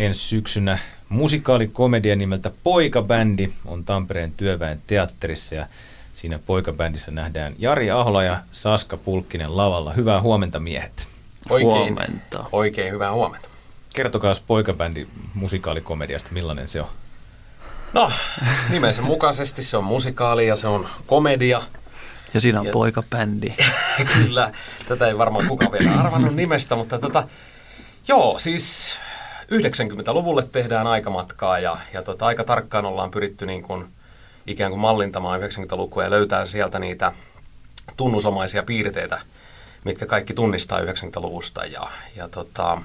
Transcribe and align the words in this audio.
ensi 0.00 0.20
syksynä. 0.20 0.78
Musikaalikomedia 1.08 2.16
nimeltä 2.16 2.50
Poikabändi 2.64 3.48
on 3.64 3.84
Tampereen 3.84 4.32
työväen 4.32 4.82
teatterissa 4.86 5.54
ja 5.54 5.66
siinä 6.12 6.38
Poikabändissä 6.46 7.10
nähdään 7.10 7.54
Jari 7.58 7.90
Ahola 7.90 8.22
ja 8.22 8.40
Saska 8.52 8.96
Pulkkinen 8.96 9.56
lavalla. 9.56 9.92
Hyvää 9.92 10.20
huomenta 10.22 10.60
miehet. 10.60 11.06
Oikein, 11.50 11.72
Huomenta. 11.72 12.44
oikein 12.52 12.92
hyvää 12.92 13.12
huomenta. 13.12 13.48
Kertokaa 13.94 14.34
Poikabändi 14.46 15.06
musikaalikomediasta, 15.34 16.30
millainen 16.32 16.68
se 16.68 16.80
on? 16.80 16.88
No, 17.92 18.12
nimensä 18.68 19.02
mukaisesti 19.02 19.62
se 19.62 19.76
on 19.76 19.84
musikaali 19.84 20.46
ja 20.46 20.56
se 20.56 20.66
on 20.68 20.88
komedia. 21.06 21.62
Ja 22.34 22.40
siinä 22.40 22.60
on 22.60 22.66
Ja- 22.66 22.72
poikabändi. 22.72 23.54
Kyllä, 24.14 24.52
tätä 24.88 25.06
ei 25.06 25.18
varmaan 25.18 25.46
kukaan 25.48 25.72
vielä 25.72 26.00
arvannut 26.00 26.34
nimestä, 26.34 26.76
mutta 26.76 26.98
tota, 26.98 27.28
joo, 28.08 28.38
siis 28.38 28.94
90-luvulle 29.50 30.42
tehdään 30.42 30.86
aikamatkaa 30.86 31.58
ja, 31.58 31.76
ja 31.92 32.02
tota, 32.02 32.26
aika 32.26 32.44
tarkkaan 32.44 32.86
ollaan 32.86 33.10
pyritty 33.10 33.46
niin 33.46 33.62
kuin, 33.62 33.86
ikään 34.46 34.70
kuin 34.70 34.80
mallintamaan 34.80 35.40
90-lukua 35.40 36.04
ja 36.04 36.10
löytää 36.10 36.46
sieltä 36.46 36.78
niitä 36.78 37.12
tunnusomaisia 37.96 38.62
piirteitä, 38.62 39.20
mitkä 39.84 40.06
kaikki 40.06 40.34
tunnistaa 40.34 40.80
90-luvusta. 40.80 41.64
Ja, 41.64 41.90
ja 42.16 42.28
tota, 42.28 42.82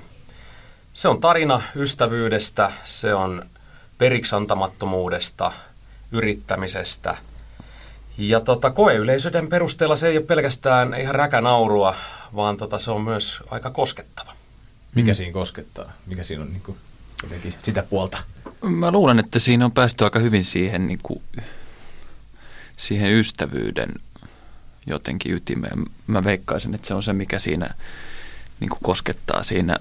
se 0.94 1.08
on 1.08 1.22
tarina 1.22 1.62
ystävyydestä, 1.76 2.72
se 2.86 3.14
on 3.14 3.46
periksantamattomuudesta, 3.98 5.52
yrittämisestä– 6.12 7.18
ja 8.18 8.40
tota, 8.40 8.72
koeyleisöiden 8.72 9.50
perusteella 9.50 9.96
se 9.96 10.08
ei 10.08 10.18
ole 10.18 10.26
pelkästään 10.26 10.94
ihan 11.00 11.16
räkänaurua, 11.16 11.96
vaan 12.36 12.58
tota, 12.58 12.80
se 12.80 12.92
on 12.92 13.02
myös 13.02 13.40
aika 13.50 13.70
koskettava. 13.70 14.32
Mikä 14.96 15.14
siinä 15.14 15.34
koskettaa? 15.34 15.92
Mikä 16.06 16.24
siinä 16.24 16.44
on 16.44 16.50
niin 16.50 16.62
kuin, 16.62 16.78
jotenkin 17.24 17.54
sitä 17.64 17.84
puolta? 17.84 18.18
Mä 18.62 18.92
luulen, 18.92 19.20
että 19.20 19.40
siinä 19.40 19.66
on 19.66 19.72
päästy 19.72 20.04
aika 20.04 20.20
hyvin 20.20 20.44
siihen, 20.44 20.88
niin 20.88 21.00
kuin, 21.04 21.22
siihen 22.78 23.12
ystävyyden 23.12 23.94
jotenkin 24.88 25.34
ytimeen. 25.34 25.86
Mä 26.08 26.24
veikkaisin, 26.24 26.76
että 26.76 26.88
se 26.88 26.94
on 26.94 27.04
se, 27.04 27.14
mikä 27.14 27.40
siinä 27.40 27.70
niin 28.60 28.70
kuin 28.70 28.80
koskettaa 28.84 29.44
siinä 29.44 29.78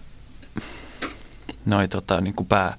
noin 1.67 1.91
tota, 1.91 2.21
niin 2.21 2.35
kuin 2.35 2.47
pää, 2.47 2.77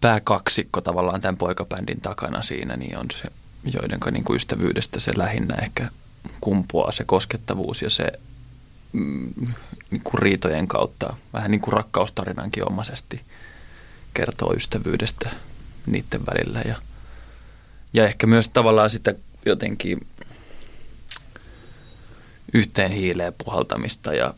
pääkaksikko 0.00 0.80
tavallaan 0.80 1.20
tämän 1.20 1.36
poikabändin 1.36 2.00
takana 2.00 2.42
siinä, 2.42 2.76
niin 2.76 2.98
on 2.98 3.06
se, 3.12 3.28
joiden 3.64 4.00
niin 4.10 4.24
kuin 4.24 4.36
ystävyydestä 4.36 5.00
se 5.00 5.12
lähinnä 5.16 5.54
ehkä 5.54 5.88
kumpuaa 6.40 6.92
se 6.92 7.04
koskettavuus 7.04 7.82
ja 7.82 7.90
se 7.90 8.04
mm, 8.04 8.31
niin 8.92 10.00
kuin 10.04 10.22
riitojen 10.22 10.68
kautta, 10.68 11.16
vähän 11.32 11.50
niin 11.50 11.60
kuin 11.60 11.72
rakkaustarinankin 11.72 12.68
omaisesti 12.68 13.20
kertoo 14.14 14.54
ystävyydestä 14.54 15.30
niiden 15.86 16.26
välillä 16.26 16.60
ja, 16.60 16.76
ja 17.92 18.04
ehkä 18.04 18.26
myös 18.26 18.48
tavallaan 18.48 18.90
sitä 18.90 19.14
jotenkin 19.46 20.06
yhteen 22.54 22.92
hiileen 22.92 23.34
puhaltamista 23.44 24.14
ja 24.14 24.34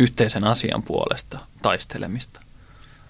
yhteisen 0.00 0.44
asian 0.44 0.82
puolesta 0.82 1.38
taistelemista. 1.62 2.40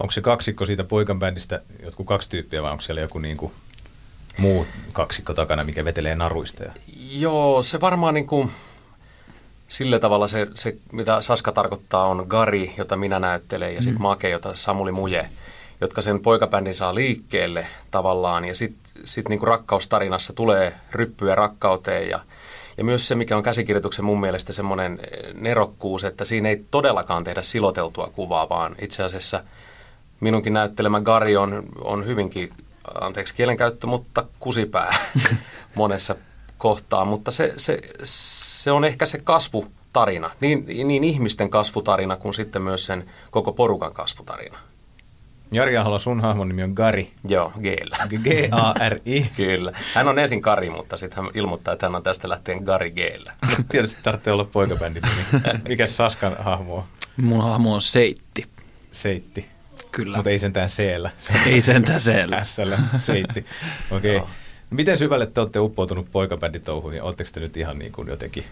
Onko 0.01 0.11
se 0.11 0.21
kaksikko 0.21 0.67
siitä 0.67 0.85
poikabändistä 0.85 1.63
jotkut 1.83 2.07
kaksi 2.07 2.29
tyyppiä 2.29 2.63
vai 2.63 2.71
onko 2.71 2.83
siellä 2.83 3.01
joku 3.01 3.19
niin 3.19 3.37
kuin 3.37 3.53
muu 4.39 4.67
kaksikko 4.93 5.35
takana, 5.35 5.65
mikä 5.65 5.85
vetelee 5.85 6.15
naruista? 6.15 6.65
Ja... 6.65 6.73
Joo, 7.11 7.63
se 7.63 7.81
varmaan 7.81 8.15
niin 8.15 8.27
kuin, 8.27 8.51
sillä 9.73 9.99
tavalla 9.99 10.29
se, 10.29 10.47
se, 10.55 10.77
mitä 10.93 11.23
Saska 11.23 11.53
tarkoittaa, 11.53 12.07
on 12.07 12.25
Gari, 12.29 12.75
jota 12.79 12.97
minä 12.97 13.19
näyttelen, 13.19 13.75
ja 13.75 13.83
sitten 13.83 14.03
Make, 14.03 14.29
jota 14.29 14.57
Samuli 14.57 14.93
Muje, 14.93 15.31
jotka 15.81 16.03
sen 16.03 16.21
poikabändin 16.21 16.75
saa 16.75 16.95
liikkeelle 16.95 17.67
tavallaan, 17.91 18.45
ja 18.45 18.55
sitten 18.55 18.93
sit 19.05 19.29
niin 19.29 19.39
kuin 19.39 19.49
rakkaustarinassa 19.49 20.33
tulee 20.33 20.75
ryppyä 20.91 21.35
rakkauteen, 21.35 22.09
ja, 22.09 22.21
ja 22.77 22.85
myös 22.85 23.09
se, 23.09 23.15
mikä 23.15 23.37
on 23.37 23.43
käsikirjoituksen 23.43 24.05
mun 24.05 24.21
mielestä 24.21 24.53
semmoinen 24.53 24.99
nerokkuus, 25.35 26.05
että 26.05 26.25
siinä 26.25 26.49
ei 26.49 26.65
todellakaan 26.71 27.25
tehdä 27.25 27.43
siloteltua 27.43 28.11
kuvaa, 28.15 28.49
vaan 28.49 28.75
itse 28.81 29.03
asiassa 29.03 29.45
minunkin 30.21 30.53
näyttelemä 30.53 31.01
Gari 31.01 31.37
on, 31.37 31.63
on 31.81 32.07
hyvinkin, 32.07 32.53
anteeksi 33.01 33.35
kielenkäyttö, 33.35 33.87
mutta 33.87 34.25
kusipää 34.41 34.91
monessa 35.75 36.17
kohtaa, 36.63 37.05
mutta 37.05 37.31
se, 37.31 37.55
se, 37.57 37.79
se 38.03 38.71
on 38.71 38.85
ehkä 38.85 39.07
se 39.07 39.19
kasvutarina, 39.19 40.31
niin, 40.41 40.65
niin 40.67 41.05
ihmisten 41.05 41.51
kasvutarina 41.51 42.17
kuin 42.17 42.35
sitten 42.35 42.63
myös 42.63 42.87
sen 42.87 43.11
koko 43.31 43.53
porukan 43.53 43.95
kasvutarina. 43.95 44.59
Jari 45.53 45.77
Ahola, 45.77 45.99
sun 45.99 46.21
hahmon 46.21 46.49
nimi 46.49 46.63
on 46.63 46.73
Gari. 46.73 47.11
Joo, 47.29 47.53
Geellä. 47.63 47.97
G-A-R-I. 48.09 49.27
Kyllä. 49.37 49.73
Hän 49.95 50.09
on 50.09 50.19
ensin 50.19 50.43
Kari, 50.43 50.71
mutta 50.71 50.97
sitten 50.97 51.25
hän 51.25 51.33
ilmoittaa, 51.35 51.75
että 51.75 51.87
hän 51.87 51.95
on 51.95 52.03
tästä 52.03 52.29
lähtien 52.29 52.63
Gari 52.65 52.91
Geellä. 52.91 53.33
Tietysti 53.71 54.01
tarvitsee 54.03 54.33
olla 54.33 54.45
poikabändin 54.45 55.03
nimi. 55.03 55.43
Mikä 55.69 55.87
Saskan 55.87 56.37
hahmo 56.39 56.77
on? 56.77 56.85
Mun 57.17 57.43
hahmo 57.43 57.75
on 57.75 57.83
Seitti. 57.83 58.45
Seitti. 58.93 59.47
Kyllä. 59.93 60.17
Mutta 60.17 60.31
ei 60.31 60.39
sentään 60.39 60.69
C-llä. 60.69 61.11
Se 61.19 61.33
Ei 61.47 61.63
sentään 61.63 62.01
siellä. 62.01 62.45
S-llä. 62.45 62.79
Seitti. 62.99 63.45
Okei. 63.91 64.17
Okay. 64.17 64.29
Miten 64.73 64.97
syvälle 64.97 65.27
te 65.27 65.41
olette 65.41 65.61
uppoutunut 65.61 66.07
poikabänditouhuun? 66.13 66.95
Ja 66.95 67.05
oletteko 67.05 67.31
te 67.33 67.41
nyt 67.41 67.57
ihan 67.57 67.79
niin 67.79 67.93
kuin 67.93 68.09
jotenkin 68.09 68.45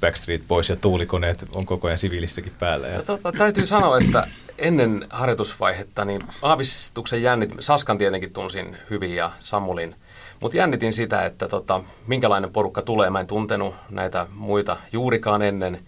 Backstreet 0.00 0.42
Boys 0.48 0.68
ja 0.68 0.76
tuulikoneet 0.76 1.44
on 1.52 1.66
koko 1.66 1.86
ajan 1.86 1.98
siviilissäkin 1.98 2.52
päällä? 2.58 2.88
Ja... 2.88 3.02
Tota, 3.02 3.32
täytyy 3.32 3.66
sanoa, 3.66 3.98
että 3.98 4.26
ennen 4.58 5.06
harjoitusvaihetta 5.10 6.04
niin 6.04 6.22
aavistuksen 6.42 7.22
jännit, 7.22 7.50
Saskan 7.58 7.98
tietenkin 7.98 8.32
tunsin 8.32 8.76
hyvin 8.90 9.14
ja 9.14 9.32
Samulin, 9.40 9.94
mutta 10.40 10.56
jännitin 10.56 10.92
sitä, 10.92 11.26
että 11.26 11.48
tota, 11.48 11.80
minkälainen 12.06 12.52
porukka 12.52 12.82
tulee. 12.82 13.10
Mä 13.10 13.20
en 13.20 13.26
tuntenut 13.26 13.74
näitä 13.90 14.26
muita 14.34 14.76
juurikaan 14.92 15.42
ennen 15.42 15.80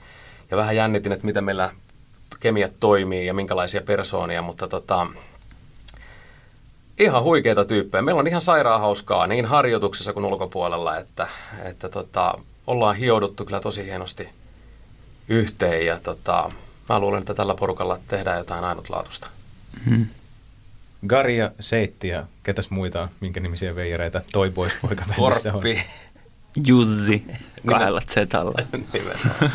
ja 0.50 0.56
vähän 0.56 0.76
jännitin, 0.76 1.12
että 1.12 1.26
miten 1.26 1.44
meillä 1.44 1.70
kemiat 2.40 2.72
toimii 2.80 3.26
ja 3.26 3.34
minkälaisia 3.34 3.80
persoonia, 3.80 4.42
mutta 4.42 4.68
tota, 4.68 5.06
ihan 6.98 7.22
huikeita 7.22 7.64
tyyppejä. 7.64 8.02
Meillä 8.02 8.18
on 8.18 8.26
ihan 8.26 8.40
sairaan 8.40 8.80
hauskaa 8.80 9.26
niin 9.26 9.44
harjoituksessa 9.44 10.12
kuin 10.12 10.24
ulkopuolella, 10.24 10.98
että, 10.98 11.28
että 11.64 11.88
tota, 11.88 12.34
ollaan 12.66 12.96
hiouduttu 12.96 13.44
kyllä 13.44 13.60
tosi 13.60 13.84
hienosti 13.84 14.28
yhteen 15.28 15.86
ja 15.86 16.00
tota, 16.02 16.50
mä 16.88 16.98
luulen, 16.98 17.20
että 17.20 17.34
tällä 17.34 17.54
porukalla 17.54 17.98
tehdään 18.08 18.38
jotain 18.38 18.64
ainutlaatuista. 18.64 19.28
Hmm. 19.84 20.06
Gari 21.06 21.36
ja 21.36 21.50
Seitti 21.60 22.08
ja 22.08 22.26
ketäs 22.42 22.70
muita 22.70 23.02
on, 23.02 23.08
minkä 23.20 23.40
nimisiä 23.40 23.74
veijareita 23.74 24.20
Toi 24.32 24.50
Boys 24.50 24.72
poikabändissä 24.82 25.48
on? 25.48 25.52
Korppi, 25.52 25.82
Jussi 26.66 27.24
kahdella 27.66 28.00
zetalla. 28.00 28.62
nimenomaan. 28.92 29.52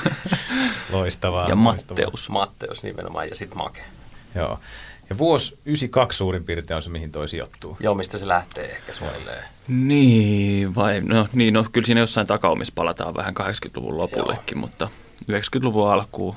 Loistavaa. 0.90 1.48
Ja 1.50 1.56
loistavaa. 1.56 1.56
Matteus. 1.56 2.30
Matteus 2.30 2.84
nimenomaan 2.84 3.30
ja 3.30 3.36
sitten 3.36 3.58
Make. 3.58 3.82
Joo. 4.36 4.60
Ja 5.12 5.18
vuosi 5.18 5.60
92 5.66 6.18
suurin 6.18 6.44
piirtein 6.44 6.76
on 6.76 6.82
se, 6.82 6.90
mihin 6.90 7.12
toi 7.12 7.28
sijoittuu. 7.30 7.78
Joo, 7.80 7.96
mistä 7.96 8.18
se 8.18 8.28
lähtee 8.28 8.72
ehkä 8.72 8.94
suunnilleen. 8.94 9.44
Niin, 9.68 10.76
vai 10.76 11.02
no, 11.02 11.28
niin, 11.34 11.54
no 11.54 11.66
kyllä 11.72 11.86
siinä 11.86 12.02
jossain 12.02 12.28
takaumissa 12.28 12.74
palataan 12.76 13.16
vähän 13.16 13.34
80-luvun 13.40 13.98
lopullekin, 13.98 14.56
Joo. 14.58 14.62
mutta 14.62 14.90
90-luvun 15.32 15.92
alkuun 15.92 16.36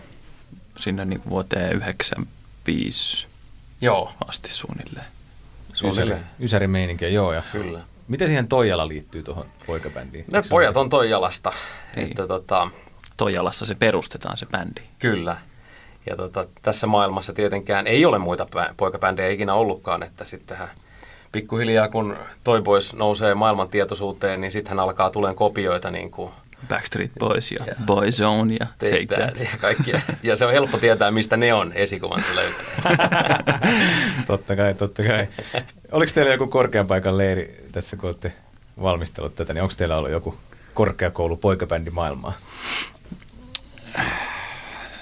sinne 0.77 1.05
niin 1.05 1.21
kuin 1.21 1.31
vuoteen 1.31 1.73
95 1.73 3.27
Joo, 3.81 4.13
asti 4.29 4.53
suunnilleen. 4.53 5.07
Ysäri, 5.73 5.79
suunnilleen. 5.79 6.25
ysäri 6.41 6.67
meininkiä, 6.67 7.09
joo. 7.09 7.33
Ja 7.33 7.43
Kyllä. 7.53 7.81
miten 8.09 8.29
siihen 8.29 8.49
Toijala 8.49 8.89
liittyy 8.89 9.23
tuohon 9.23 9.47
poikabändiin? 9.67 10.25
Ne 10.31 10.39
Eikö 10.39 10.45
se 10.47 10.51
pojat 10.51 10.77
on 10.77 10.89
Toijalasta. 10.91 11.53
Niin. 11.97 12.09
Että 12.09 12.27
tota, 12.27 12.71
Toijalassa 13.17 13.67
se 13.67 13.75
perustetaan 13.75 14.37
se 14.37 14.47
bändi. 14.47 14.81
Kyllä. 14.99 15.37
Ja 16.07 16.17
tota, 16.17 16.47
tässä 16.63 16.87
maailmassa 16.87 17.33
tietenkään 17.33 17.87
ei 17.87 18.05
ole 18.05 18.19
muita 18.19 18.47
poikabändejä 18.77 19.31
ikinä 19.31 19.55
ollutkaan, 19.55 20.03
että 20.03 20.25
sittenhän 20.25 20.69
pikkuhiljaa 21.33 21.89
kun 21.89 22.17
Toy 22.45 22.63
Boys 22.63 22.95
nousee 22.95 23.35
maailman 23.35 23.69
tietoisuuteen, 23.69 24.41
niin 24.41 24.53
sitten 24.53 24.79
alkaa 24.81 25.11
tuleen 25.11 25.35
kopioita 25.35 25.91
niin 25.91 26.11
kuin 26.11 26.31
Backstreet 26.69 27.11
Boys 27.19 27.53
ja 27.53 27.65
Ja. 27.67 27.75
Boyzone 27.87 28.55
ja 28.61 28.67
Take, 28.79 28.93
Take 28.93 29.07
That. 29.07 29.35
That 29.35 29.41
ja 29.53 29.59
kaikkia. 29.61 30.01
Ja 30.23 30.37
se 30.37 30.45
on 30.47 30.53
helppo 30.53 30.79
tietää, 30.79 31.11
mistä 31.11 31.37
ne 31.37 31.55
on 31.55 31.73
esikuvansa 31.73 32.29
löytäneet. 32.35 33.01
totta 34.27 34.57
kai, 34.57 34.75
totta 34.75 35.03
kai. 35.03 35.29
Oliko 35.93 36.13
teillä 36.15 36.33
joku 36.33 36.47
korkean 36.47 36.87
paikan 36.87 37.19
leiri 37.19 37.65
tässä, 37.73 37.97
kun 37.97 38.09
olette 38.09 38.33
valmistellut 38.83 39.35
tätä, 39.35 39.55
niin 39.55 39.63
onko 39.63 39.75
teillä 39.77 39.97
ollut 39.97 40.11
joku 40.11 40.35
korkeakoulu 40.75 41.37
poikabändi 41.37 41.91
maailmaa? 41.91 42.33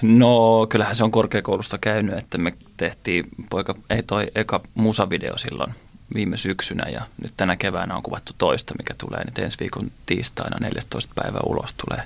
No 0.02 0.66
kyllähän 0.68 0.96
se 0.96 1.04
on 1.04 1.10
korkeakoulusta 1.10 1.78
käynyt, 1.78 2.18
että 2.18 2.38
me 2.38 2.52
tehtiin 2.76 3.24
poika, 3.50 3.74
ei 3.90 4.02
toi 4.02 4.26
eka 4.34 4.60
musavideo 4.74 5.38
silloin 5.38 5.74
viime 6.14 6.36
syksynä 6.36 6.90
ja 6.90 7.02
nyt 7.22 7.32
tänä 7.36 7.56
keväänä 7.56 7.96
on 7.96 8.02
kuvattu 8.02 8.32
toista, 8.38 8.74
mikä 8.78 8.94
tulee 8.98 9.24
nyt 9.24 9.38
ensi 9.38 9.56
viikon 9.60 9.90
tiistaina 10.06 10.56
14. 10.60 11.12
päivä 11.14 11.38
ulos 11.46 11.74
tulee 11.74 12.02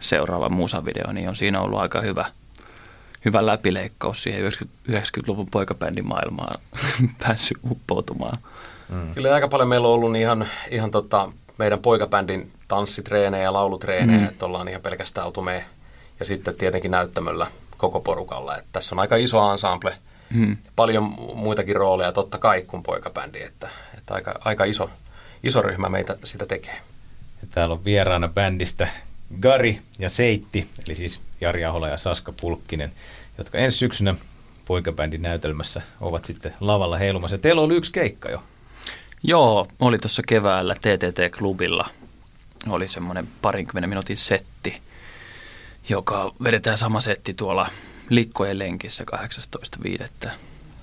seuraava 0.00 0.48
musavideo, 0.48 1.12
niin 1.12 1.28
on 1.28 1.36
siinä 1.36 1.60
ollut 1.60 1.80
aika 1.80 2.00
hyvä 2.00 2.24
hyvä 3.24 3.46
läpileikkaus 3.46 4.22
siihen 4.22 4.40
90, 4.40 5.32
luvun 5.32 5.46
poikabändin 5.50 6.08
maailmaan 6.08 6.60
päässyt 7.26 7.58
uppoutumaan. 7.70 8.34
Mm. 8.88 9.14
Kyllä 9.14 9.34
aika 9.34 9.48
paljon 9.48 9.68
meillä 9.68 9.88
on 9.88 9.94
ollut 9.94 10.16
ihan, 10.16 10.48
ihan 10.70 10.90
tota, 10.90 11.32
meidän 11.58 11.78
poikabändin 11.78 12.52
tanssitreenejä 12.68 13.44
ja 13.44 13.52
laulutreenejä, 13.52 14.18
mm. 14.18 14.26
että 14.26 14.46
ollaan 14.46 14.68
ihan 14.68 14.82
pelkästään 14.82 15.26
oltu 15.26 15.42
me 15.42 15.64
ja 16.20 16.26
sitten 16.26 16.54
tietenkin 16.54 16.90
näyttämöllä 16.90 17.46
koko 17.76 18.00
porukalla. 18.00 18.56
Että 18.56 18.68
tässä 18.72 18.94
on 18.94 18.98
aika 18.98 19.16
iso 19.16 19.52
ensemble, 19.52 19.96
mm. 20.30 20.56
paljon 20.76 21.04
muitakin 21.34 21.76
rooleja 21.76 22.12
totta 22.12 22.38
kai 22.38 22.62
kuin 22.62 22.82
poikabändi, 22.82 23.42
että, 23.42 23.68
että 23.98 24.14
aika, 24.14 24.34
aika 24.44 24.64
iso, 24.64 24.90
iso 25.42 25.62
ryhmä 25.62 25.88
meitä 25.88 26.16
sitä 26.24 26.46
tekee. 26.46 26.76
Ja 27.42 27.48
täällä 27.50 27.72
on 27.72 27.84
vieraana 27.84 28.28
bändistä 28.28 28.88
Gari 29.40 29.80
ja 29.98 30.10
Seitti, 30.10 30.68
eli 30.86 30.94
siis 30.94 31.20
Jari 31.40 31.64
Ahola 31.64 31.88
ja 31.88 31.96
Saska 31.96 32.32
Pulkkinen, 32.40 32.92
jotka 33.38 33.58
ensi 33.58 33.78
syksynä 33.78 34.14
poikabändin 34.66 35.22
näytelmässä 35.22 35.82
ovat 36.00 36.24
sitten 36.24 36.54
lavalla 36.60 36.98
heilumassa. 36.98 37.38
Teillä 37.38 37.62
oli 37.62 37.76
yksi 37.76 37.92
keikka 37.92 38.30
jo. 38.30 38.42
Joo, 39.22 39.68
oli 39.78 39.98
tuossa 39.98 40.22
keväällä 40.28 40.74
TTT-klubilla. 40.74 41.88
Oli 42.68 42.88
semmoinen 42.88 43.28
parinkymmenen 43.42 43.90
minuutin 43.90 44.16
setti, 44.16 44.49
joka 45.90 46.32
vedetään 46.44 46.78
sama 46.78 47.00
setti 47.00 47.34
tuolla 47.34 47.68
Likkojen 48.10 48.58
lenkissä 48.58 49.04
18.5. 50.24 50.28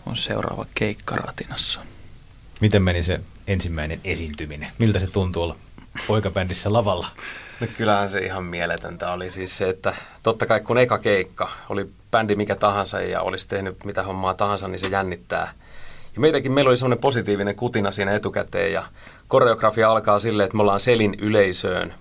on 0.06 0.18
seuraava 0.18 0.66
keikka 0.76 1.16
Ratinassa. 1.16 1.80
Miten 2.62 2.82
meni 2.82 3.04
se 3.04 3.22
ensimmäinen 3.48 4.02
esiintyminen? 4.04 4.72
Miltä 4.78 5.00
se 5.00 5.12
tuntuu 5.12 5.44
olla 5.44 5.56
poikabändissä 6.08 6.74
lavalla? 6.74 7.08
No 7.60 7.68
kyllähän 7.78 8.10
se 8.10 8.20
ihan 8.20 8.44
mieletöntä 8.44 9.12
oli 9.12 9.32
siis 9.32 9.58
se, 9.58 9.70
että 9.70 9.96
totta 10.24 10.46
kai 10.46 10.60
kun 10.60 10.78
eka 10.78 10.98
keikka, 10.98 11.52
oli 11.70 11.90
bändi 12.12 12.36
mikä 12.36 12.56
tahansa 12.56 13.02
ja 13.02 13.22
olisi 13.22 13.48
tehnyt 13.48 13.84
mitä 13.84 14.04
hommaa 14.04 14.34
tahansa, 14.34 14.68
niin 14.68 14.80
se 14.80 14.88
jännittää. 14.88 15.54
Ja 16.16 16.22
meitäkin 16.22 16.52
meillä 16.52 16.70
oli 16.70 16.78
semmoinen 16.78 17.02
positiivinen 17.02 17.56
kutina 17.56 17.92
siinä 17.92 18.14
etukäteen 18.14 18.74
ja 18.74 18.86
koreografia 19.28 19.92
alkaa 19.92 20.20
silleen, 20.20 20.46
että 20.46 20.58
me 20.58 20.62
ollaan 20.62 20.80
selin 20.80 21.16
yleisöön. 21.20 21.94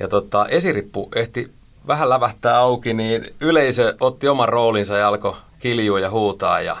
Ja 0.00 0.08
tota, 0.08 0.46
esirippu 0.48 1.08
ehti 1.14 1.50
vähän 1.86 2.08
lävähtää 2.08 2.58
auki, 2.58 2.94
niin 2.94 3.26
yleisö 3.40 3.96
otti 4.00 4.28
oman 4.28 4.48
roolinsa 4.48 4.96
ja 4.96 5.08
alkoi 5.08 5.36
kiljua 5.58 6.00
ja 6.00 6.10
huutaa 6.10 6.60
ja 6.60 6.76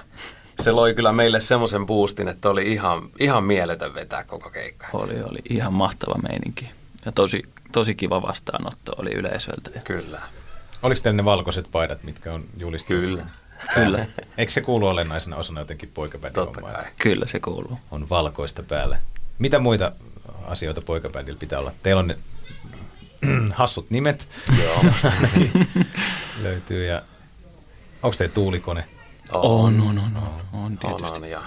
se 0.60 0.72
loi 0.72 0.94
kyllä 0.94 1.12
meille 1.12 1.40
semmoisen 1.40 1.86
boostin, 1.86 2.28
että 2.28 2.50
oli 2.50 2.72
ihan, 2.72 3.02
ihan 3.18 3.44
mieletön 3.44 3.94
vetää 3.94 4.24
koko 4.24 4.50
keikka. 4.50 4.86
Oli, 4.92 5.22
oli 5.22 5.38
ihan 5.50 5.72
mahtava 5.72 6.14
meininki 6.28 6.70
ja 7.04 7.12
tosi, 7.12 7.42
tosi 7.72 7.94
kiva 7.94 8.22
vastaanotto 8.22 8.92
oli 8.96 9.10
yleisöltä. 9.14 9.70
Kyllä. 9.84 10.20
Oliko 10.82 11.00
teillä 11.02 11.16
ne 11.16 11.24
valkoiset 11.24 11.68
paidat, 11.72 12.02
mitkä 12.02 12.32
on 12.32 12.44
julistuksessa? 12.56 13.08
Kyllä. 13.08 13.26
Kyllä. 13.74 14.06
Eikö 14.38 14.52
se 14.52 14.60
kuulu 14.60 14.86
olennaisena 14.86 15.36
osana 15.36 15.60
jotenkin 15.60 15.90
poikabändin 15.94 16.42
Kyllä 17.02 17.26
se 17.26 17.40
kuuluu. 17.40 17.78
On 17.90 18.08
valkoista 18.08 18.62
päällä. 18.62 18.98
Mitä 19.38 19.58
muita 19.58 19.92
asioita 20.46 20.80
poikabändillä 20.80 21.38
pitää 21.38 21.58
olla? 21.58 21.72
Teillä 21.82 22.00
on 22.00 22.06
ne 22.06 22.18
hassut 23.54 23.90
nimet. 23.90 24.28
Joo. 24.62 24.84
löytyy. 26.42 26.86
Ja 26.86 27.02
onko 28.02 28.16
teillä 28.16 28.34
tuulikone? 28.34 28.84
On, 29.32 29.80
on, 29.80 29.98
on, 29.98 30.16
on, 30.16 30.62
on 30.64 30.78
tietysti. 30.78 31.18
On, 31.18 31.24
on, 31.24 31.30
ja 31.30 31.42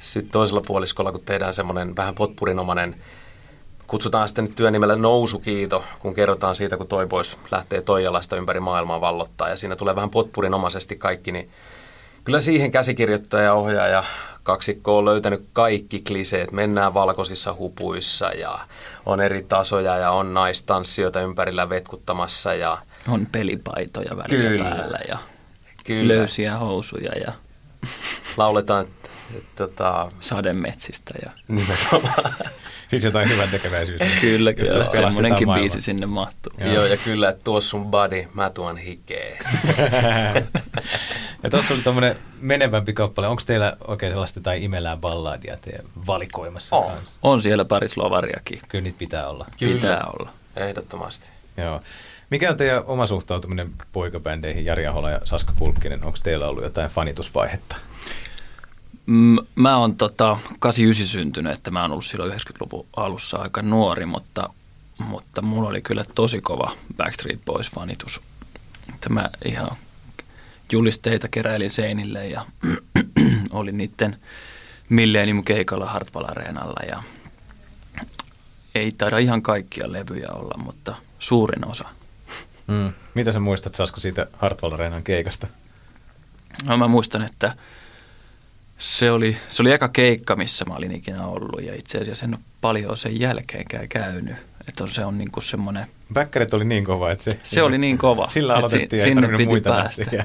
sitten 0.00 0.32
toisella 0.32 0.60
puoliskolla, 0.60 1.12
kun 1.12 1.20
tehdään 1.20 1.52
semmoinen 1.52 1.96
vähän 1.96 2.14
potpurinomainen, 2.14 2.96
kutsutaan 3.86 4.28
sitten 4.28 4.54
työnimellä 4.54 4.96
nousukiito, 4.96 5.84
kun 5.98 6.14
kerrotaan 6.14 6.54
siitä, 6.54 6.76
kun 6.76 6.86
toi 6.86 7.06
pois 7.06 7.36
lähtee 7.50 7.80
Toijalasta 7.80 8.36
ympäri 8.36 8.60
maailmaa 8.60 9.00
vallottaa, 9.00 9.48
ja 9.48 9.56
siinä 9.56 9.76
tulee 9.76 9.94
vähän 9.94 10.10
potpurinomaisesti 10.10 10.96
kaikki, 10.96 11.32
niin 11.32 11.50
kyllä 12.24 12.40
siihen 12.40 12.70
käsikirjoittaja, 12.70 13.54
ohjaaja, 13.54 14.04
kaksikko 14.44 14.98
on 14.98 15.04
löytänyt 15.04 15.46
kaikki 15.52 16.00
kliseet. 16.00 16.52
Mennään 16.52 16.94
valkoisissa 16.94 17.54
hupuissa 17.54 18.26
ja 18.26 18.58
on 19.06 19.20
eri 19.20 19.42
tasoja 19.42 19.96
ja 19.96 20.10
on 20.10 20.34
naistanssijoita 20.34 21.20
ympärillä 21.20 21.68
vetkuttamassa. 21.68 22.54
Ja... 22.54 22.78
On 23.08 23.26
pelipaitoja 23.32 24.16
välillä 24.16 24.48
Kyllä. 24.48 24.70
päällä 24.70 24.98
ja 25.08 25.18
Kyllä. 25.84 26.14
löysiä 26.14 26.58
housuja 26.58 27.12
ja 27.26 27.32
lauletaan 28.36 28.86
tota... 29.54 30.08
sademetsistä. 30.20 31.14
Ja... 31.22 31.30
Nimenomaan. 31.48 32.34
siis 32.90 33.04
jotain 33.04 33.28
hyvän 33.28 33.48
tekeväisyyttä. 33.48 34.06
kyllä, 34.20 34.52
kyllä. 34.52 34.90
Semmoinenkin 34.90 35.48
biisi 35.54 35.80
sinne 35.80 36.06
mahtuu. 36.06 36.52
Joo. 36.58 36.72
Joo, 36.72 36.84
ja 36.84 36.96
kyllä, 36.96 37.28
että 37.28 37.44
tuo 37.44 37.60
sun 37.60 37.86
body, 37.86 38.28
mä 38.34 38.50
tuon 38.50 38.76
hikeä. 38.76 39.34
ja 41.42 41.50
tuossa 41.50 41.74
oli 41.74 41.82
tämmöinen 41.82 42.16
menevämpi 42.40 42.92
kappale. 42.92 43.28
Onko 43.28 43.42
teillä 43.46 43.76
oikein 43.88 44.12
sellaista 44.12 44.40
tai 44.40 44.64
imelää 44.64 44.96
balladia 44.96 45.56
teidän 45.60 45.86
valikoimassa 46.06 46.76
on. 46.76 46.96
kanssa? 46.96 47.18
On 47.22 47.42
siellä 47.42 47.64
pari 47.64 47.88
slovariakin. 47.88 48.60
Kyllä 48.68 48.82
niitä 48.82 48.98
pitää 48.98 49.28
olla. 49.28 49.46
Kyllä. 49.58 49.74
Pitää 49.74 50.04
olla. 50.18 50.30
Ehdottomasti. 50.56 51.28
Joo. 51.56 51.80
Mikä 52.30 52.50
on 52.50 52.56
teidän 52.56 52.82
oma 52.86 53.06
suhtautuminen 53.06 53.70
poikabändeihin, 53.92 54.64
Jari 54.64 54.86
Ahola 54.86 55.10
ja 55.10 55.20
Saska 55.24 55.52
Pulkkinen? 55.58 56.04
Onko 56.04 56.18
teillä 56.22 56.48
ollut 56.48 56.64
jotain 56.64 56.90
fanitusvaihetta? 56.90 57.76
Mä 59.54 59.76
oon 59.76 59.96
tota, 59.96 60.38
89 60.58 61.06
syntynyt, 61.06 61.52
että 61.52 61.70
mä 61.70 61.82
oon 61.82 61.92
ollut 61.92 62.04
silloin 62.04 62.32
90-luvun 62.32 62.86
alussa 62.96 63.36
aika 63.36 63.62
nuori, 63.62 64.06
mutta, 64.06 64.50
mutta 64.98 65.42
mulla 65.42 65.68
oli 65.68 65.82
kyllä 65.82 66.04
tosi 66.14 66.40
kova 66.40 66.70
Backstreet 66.96 67.40
Boys-fanitus. 67.44 68.20
Että 68.94 69.08
mä 69.08 69.30
ihan 69.44 69.70
julisteita 70.72 71.28
keräilin 71.28 71.70
seinille 71.70 72.28
ja 72.28 72.46
olin 73.50 73.78
niiden 73.78 74.16
Millennium 74.88 75.44
keikalla 75.44 75.86
Hartwall 75.86 76.24
Areenalla 76.28 76.80
ja 76.88 77.02
ei 78.74 78.92
taida 78.92 79.18
ihan 79.18 79.42
kaikkia 79.42 79.92
levyjä 79.92 80.26
olla, 80.32 80.64
mutta 80.64 80.94
suurin 81.18 81.66
osa. 81.66 81.84
Mm. 82.66 82.92
Mitä 83.14 83.32
sä 83.32 83.40
muistat, 83.40 83.74
Sasko, 83.74 84.00
siitä 84.00 84.26
Hartwall 84.32 84.72
Areenan 84.72 85.02
keikasta? 85.02 85.46
No 86.64 86.76
mä 86.76 86.88
muistan, 86.88 87.22
että 87.22 87.56
se 88.78 89.10
oli, 89.10 89.36
se 89.48 89.62
oli 89.62 89.72
eka 89.72 89.88
keikka, 89.88 90.36
missä 90.36 90.64
mä 90.64 90.74
olin 90.74 90.92
ikinä 90.92 91.26
ollut 91.26 91.62
ja 91.62 91.74
itse 91.74 91.98
asiassa 91.98 92.24
en 92.24 92.34
ole 92.34 92.42
paljon 92.60 92.96
sen 92.96 93.20
jälkeenkään 93.20 93.88
käynyt. 93.88 94.36
Että 94.68 94.86
se 94.86 95.04
on 95.04 95.18
niinku 95.18 95.40
semmoinen... 95.40 95.86
Bäkkärit 96.12 96.54
oli 96.54 96.64
niin 96.64 96.84
kova, 96.84 97.10
että 97.10 97.24
se... 97.24 97.38
Se 97.42 97.62
oli 97.62 97.78
niin 97.78 97.98
kova. 97.98 98.28
Sillä 98.28 98.54
aloitettiin 98.54 99.02
si- 99.02 99.08
sinne 99.08 99.28
piti 99.28 99.46
muita 99.46 99.70
päästä. 99.70 100.04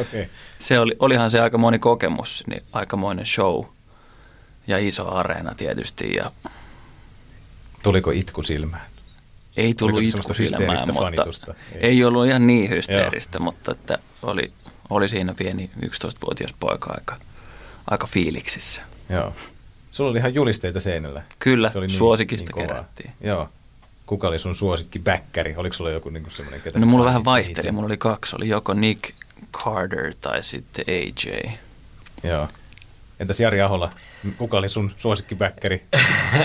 okay. 0.00 0.26
se 0.58 0.78
oli, 0.78 0.96
olihan 0.98 1.30
se 1.30 1.40
aika 1.40 1.58
moni 1.58 1.78
kokemus, 1.78 2.44
niin 2.46 2.62
aikamoinen 2.72 3.26
show 3.26 3.64
ja 4.66 4.78
iso 4.78 5.14
areena 5.14 5.54
tietysti. 5.54 6.14
Ja... 6.14 6.30
Tuliko 7.82 8.10
itku 8.10 8.42
silmään? 8.42 8.86
Ei 9.56 9.74
tullut 9.74 10.02
itku 10.02 10.34
silmään, 10.34 10.78
mutta 10.92 11.54
ei. 11.74 11.80
ei 11.80 12.04
ollut 12.04 12.26
ihan 12.26 12.46
niin 12.46 12.70
hysteeristä, 12.70 13.38
Joo. 13.38 13.44
mutta 13.44 13.72
että 13.72 13.98
oli, 14.22 14.52
oli 14.90 15.08
siinä 15.08 15.34
pieni 15.34 15.70
11-vuotias 15.86 16.54
poika 16.60 16.90
aika 16.90 17.16
aika 17.86 18.06
fiiliksissä. 18.06 18.82
Joo. 19.08 19.32
Sulla 19.90 20.10
oli 20.10 20.18
ihan 20.18 20.34
julisteita 20.34 20.80
seinällä. 20.80 21.22
Kyllä, 21.38 21.68
se 21.68 21.78
oli 21.78 21.86
niin, 21.86 21.96
suosikista 21.96 22.52
niin 22.56 22.68
kerättiin. 22.68 23.10
Joo. 23.24 23.48
Kuka 24.06 24.28
oli 24.28 24.38
sun 24.38 24.54
suosikki 24.54 24.98
bäkkäri? 24.98 25.54
Oliko 25.56 25.72
sulla 25.72 25.90
joku 25.90 26.10
niin 26.10 26.26
semmoinen, 26.28 26.60
ketä 26.60 26.78
No 26.78 26.86
mulla 26.86 27.04
vähän 27.04 27.24
vaihteli. 27.24 27.72
Mulla 27.72 27.86
oli 27.86 27.96
kaksi. 27.96 28.36
Oli 28.36 28.48
joko 28.48 28.74
Nick 28.74 29.14
Carter 29.52 30.14
tai 30.20 30.42
sitten 30.42 30.84
AJ. 30.88 31.50
Joo. 32.24 32.48
Entäs 33.20 33.40
Jari 33.40 33.60
Ahola, 33.60 33.90
kuka 34.38 34.58
oli 34.58 34.68
sun 34.68 34.90
suosikkibäkkäri? 34.96 35.82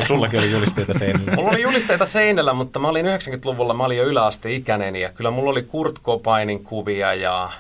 Sullakin 0.08 0.40
oli 0.40 0.52
julisteita 0.52 0.94
seinällä. 0.94 1.36
Mulla 1.36 1.50
oli 1.50 1.62
julisteita 1.62 2.06
seinällä, 2.06 2.54
mutta 2.54 2.80
mä 2.80 2.88
olin 2.88 3.06
90-luvulla, 3.06 3.74
mä 3.74 3.84
olin 3.84 3.98
jo 3.98 4.04
yläasteikäinen 4.04 4.96
ja 4.96 5.10
kyllä 5.10 5.32
mulla 5.32 5.50
oli 5.50 5.64
Kurt 5.64 6.02
Cobainin 6.02 6.64
kuvia 6.64 7.14
ja 7.14 7.52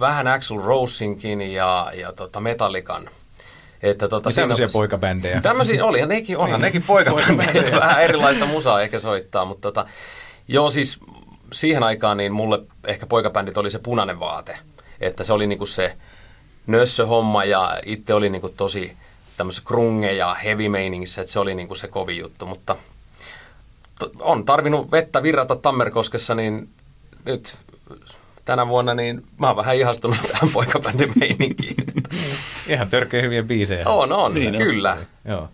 vähän 0.00 0.26
Axel 0.26 0.56
Rosinkin 0.56 1.40
ja, 1.40 1.92
ja 1.94 2.12
tota 2.12 2.40
Metallican. 2.40 3.08
Että 3.82 4.08
tota, 4.08 4.30
tämmöisiä 4.34 4.68
poikabändejä. 4.72 5.40
Tämmöisiä 5.40 5.84
oli, 5.84 6.00
ja 6.00 6.06
nekin, 6.06 6.38
onhan 6.38 6.60
niin. 6.60 6.66
nekin 6.66 6.82
poikabändejä, 6.92 7.80
vähän 7.80 8.02
erilaista 8.02 8.46
musaa 8.46 8.80
ehkä 8.80 8.98
soittaa, 8.98 9.44
mutta 9.44 9.62
tota, 9.62 9.86
joo 10.48 10.70
siis 10.70 11.00
siihen 11.52 11.82
aikaan 11.82 12.16
niin 12.16 12.32
mulle 12.32 12.60
ehkä 12.86 13.06
poikabändit 13.06 13.58
oli 13.58 13.70
se 13.70 13.78
punainen 13.78 14.20
vaate, 14.20 14.58
että 15.00 15.24
se 15.24 15.32
oli 15.32 15.46
niinku 15.46 15.66
se 15.66 15.96
nössöhomma 16.66 17.44
ja 17.44 17.78
itse 17.84 18.14
oli 18.14 18.30
niinku 18.30 18.48
tosi 18.48 18.96
tämmöisessä 19.36 19.66
krunge 19.66 20.12
ja 20.12 20.34
heavy 20.34 20.68
meiningissä, 20.68 21.20
että 21.20 21.32
se 21.32 21.38
oli 21.38 21.54
niinku 21.54 21.74
se 21.74 21.88
kovi 21.88 22.18
juttu, 22.18 22.46
mutta 22.46 22.76
on 24.20 24.44
tarvinnut 24.44 24.90
vettä 24.90 25.22
virrata 25.22 25.56
Tammerkoskessa, 25.56 26.34
niin 26.34 26.68
nyt 27.24 27.56
tänä 28.48 28.68
vuonna, 28.68 28.94
niin 28.94 29.26
mä 29.38 29.46
oon 29.46 29.56
vähän 29.56 29.76
ihastunut 29.76 30.16
tähän 30.32 30.52
poikabändin 30.52 31.12
meininkiin. 31.20 31.84
Ihan 32.66 32.88
törkeä 32.88 33.22
hyviä 33.22 33.42
biisejä. 33.42 33.88
On, 33.88 34.12
on, 34.12 34.34
niin 34.34 34.56
kyllä. 34.56 34.98
Joo. 35.24 35.48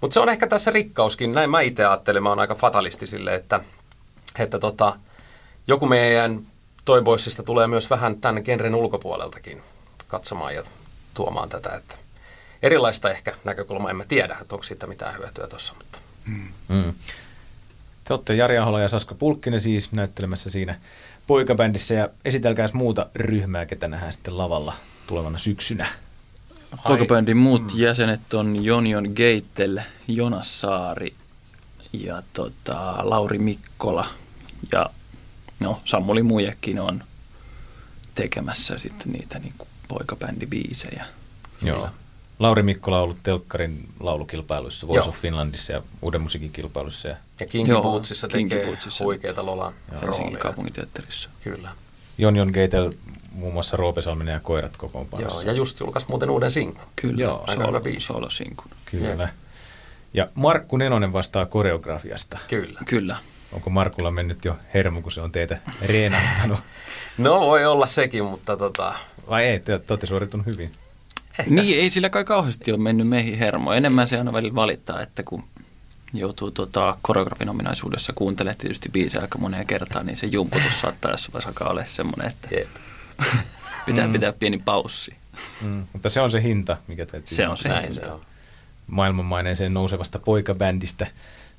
Mutta 0.00 0.14
se 0.14 0.20
on 0.20 0.28
ehkä 0.28 0.46
tässä 0.46 0.70
rikkauskin, 0.70 1.32
näin 1.32 1.50
mä 1.50 1.60
itse 1.60 1.84
ajattelen, 1.84 2.22
mä 2.22 2.28
oon 2.28 2.38
aika 2.38 2.54
fatalisti 2.54 3.06
sille, 3.06 3.34
että, 3.34 3.60
että 4.38 4.58
tota, 4.58 4.96
joku 5.66 5.86
meidän 5.86 6.40
Toy 6.84 7.02
Boysista 7.02 7.42
tulee 7.42 7.66
myös 7.66 7.90
vähän 7.90 8.20
tämän 8.20 8.42
genren 8.44 8.74
ulkopuoleltakin 8.74 9.62
katsomaan 10.08 10.54
ja 10.54 10.62
tuomaan 11.14 11.48
tätä, 11.48 11.74
että 11.74 11.94
erilaista 12.62 13.10
ehkä 13.10 13.34
näkökulmaa, 13.44 13.90
en 13.90 13.96
mä 13.96 14.04
tiedä, 14.04 14.36
että 14.40 14.54
onko 14.54 14.62
siitä 14.62 14.86
mitään 14.86 15.18
hyötyä 15.18 15.46
tuossa, 15.46 15.74
mutta 15.78 15.98
Mm. 16.68 16.94
Te 18.04 18.14
olette 18.14 18.34
Jari 18.34 18.58
Ahola 18.58 18.80
ja 18.80 18.88
Saska 18.88 19.14
Pulkkinen 19.14 19.60
siis 19.60 19.92
näyttelemässä 19.92 20.50
siinä 20.50 20.80
poikabändissä 21.26 21.94
ja 21.94 22.08
esitelkääs 22.24 22.72
muuta 22.72 23.06
ryhmää, 23.14 23.66
ketä 23.66 23.88
nähdään 23.88 24.12
sitten 24.12 24.38
lavalla 24.38 24.74
tulevana 25.06 25.38
syksynä. 25.38 25.86
Poikabändin 26.88 27.36
muut 27.36 27.62
mm. 27.74 27.80
jäsenet 27.80 28.34
on 28.34 28.64
Jonion 28.64 29.12
Geitel, 29.16 29.80
Jonas 30.08 30.60
Saari 30.60 31.14
ja 31.92 32.22
tota, 32.32 32.96
Lauri 33.02 33.38
Mikkola 33.38 34.06
ja 34.72 34.90
no, 35.60 35.80
Samuli 35.84 36.22
Mujekin 36.22 36.80
on 36.80 37.04
tekemässä 38.14 38.78
sitten 38.78 39.12
niitä 39.12 39.38
niin 39.38 39.54
kuin 39.58 39.68
poikabändibiisejä. 39.88 41.06
Joo. 41.62 41.90
Lauri 42.38 42.62
Mikkola 42.62 42.96
on 42.96 43.02
ollut 43.04 43.18
Telkkarin 43.22 43.88
laulukilpailuissa, 44.00 44.86
Voice 44.86 44.98
Joo. 45.00 45.08
of 45.08 45.16
Finlandissa 45.20 45.72
ja 45.72 45.82
Uuden 46.02 46.20
musiikin 46.20 46.50
kilpailuissa. 46.52 47.08
Ja 47.08 47.16
ja 47.40 47.46
Kinky 47.46 47.72
Joo, 47.72 47.82
Bootsissa 47.82 48.28
Kinky 48.28 48.54
tekee 48.54 48.66
Bootsissa. 48.70 49.04
huikeita 49.04 49.46
Lolan 49.46 49.74
Helsingin 49.90 50.18
rooleja. 50.18 50.38
kaupunginteatterissa. 50.38 51.28
Kyllä. 51.44 51.70
Jonjon 52.18 52.50
Geitel 52.50 52.92
muun 53.32 53.52
muassa 53.52 53.76
Roope 53.76 54.02
Salminen 54.02 54.32
ja 54.32 54.40
Koirat 54.40 54.76
kokoonpanossa. 54.76 55.40
Joo, 55.42 55.46
ja 55.50 55.52
just 55.52 55.80
julkaisi 55.80 56.06
muuten 56.08 56.30
uuden 56.30 56.50
sinkun. 56.50 56.84
Kyllä, 56.96 57.22
Joo, 57.22 57.38
aika 57.40 57.52
solo, 57.52 57.66
hyvä 57.66 57.80
biisi. 57.80 58.08
Kyllä. 58.90 59.28
Ja 60.14 60.28
Markku 60.34 60.76
Nenonen 60.76 61.12
vastaa 61.12 61.46
koreografiasta. 61.46 62.38
Kyllä. 62.48 62.80
Kyllä. 62.86 63.16
Onko 63.52 63.70
Markulla 63.70 64.10
mennyt 64.10 64.44
jo 64.44 64.56
hermo, 64.74 65.02
kun 65.02 65.12
se 65.12 65.20
on 65.20 65.30
teitä 65.30 65.58
reenattanut? 65.82 66.58
No 67.18 67.40
voi 67.40 67.64
olla 67.66 67.86
sekin, 67.86 68.24
mutta 68.24 68.56
tota, 68.56 68.94
Vai 69.28 69.44
ei, 69.44 69.60
te, 69.60 69.78
te 69.78 69.92
olette 69.92 70.06
suoritunut 70.06 70.46
hyvin. 70.46 70.72
Ehkä. 71.38 71.54
Niin, 71.54 71.78
ei 71.78 71.90
sillä 71.90 72.10
kai 72.10 72.24
kauheasti 72.24 72.72
ole 72.72 72.80
mennyt 72.80 73.08
meihin 73.08 73.38
hermo. 73.38 73.72
Enemmän 73.72 74.06
se 74.06 74.18
aina 74.18 74.32
välillä 74.32 74.54
valittaa, 74.54 75.02
että 75.02 75.22
kun 75.22 75.44
joutuu 76.12 76.50
tota, 76.50 76.96
koreografin 77.02 77.48
ominaisuudessa 77.48 78.12
kuuntelemaan 78.12 78.58
tietysti 78.58 78.88
biisejä 78.88 79.22
aika 79.22 79.38
moneen 79.38 79.66
kertaan, 79.66 80.06
niin 80.06 80.16
se 80.16 80.26
jumputus 80.26 80.80
saattaa 80.80 81.10
jossain 81.10 81.32
vaiheessa 81.34 81.64
olla 81.64 81.84
semmoinen, 81.84 82.26
että 82.26 82.48
Jep. 82.54 82.68
pitää 83.86 84.08
pitää 84.08 84.32
pieni 84.32 84.58
paussi. 84.58 85.14
Mm. 85.60 85.84
Mutta 85.92 86.08
se 86.08 86.20
on 86.20 86.30
se 86.30 86.42
hinta, 86.42 86.76
mikä 86.86 87.06
täytyy 87.06 87.36
Se 87.36 87.48
on 87.48 87.56
se 87.56 87.68
on. 88.12 88.20
maailmanmaineeseen 88.86 89.74
nousevasta 89.74 90.18
poikabändistä 90.18 91.06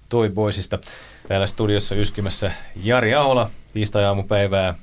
Toy 0.10 0.29
Boysista. 0.29 0.79
Täällä 1.27 1.48
studiossa 1.48 1.96
yskimässä 1.96 2.51
Jari 2.84 3.15
Ahola 3.15 3.50
tiistai-aamupäivää 3.74 4.74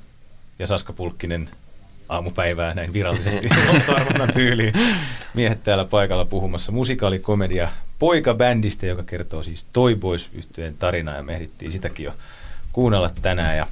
ja 0.58 0.66
Saska 0.66 0.92
Pulkkinen 0.92 1.50
aamupäivää 2.08 2.74
näin 2.74 2.92
virallisesti 2.92 3.48
arvonnan 3.96 4.32
tyyliin. 4.32 4.72
Miehet 5.34 5.64
täällä 5.64 5.84
paikalla 5.84 6.24
puhumassa 6.24 6.72
musikaalikomedia 6.72 7.68
poikabändistä, 7.98 8.86
joka 8.86 9.02
kertoo 9.02 9.42
siis 9.42 9.66
Toy 9.72 9.96
Boys 9.96 10.30
yhtyeen 10.34 10.76
tarinaa 10.78 11.16
ja 11.16 11.22
me 11.22 11.34
ehdittiin 11.34 11.72
sitäkin 11.72 12.04
jo 12.04 12.12
kuunnella 12.72 13.10
tänään 13.22 13.56
ja 13.56 13.66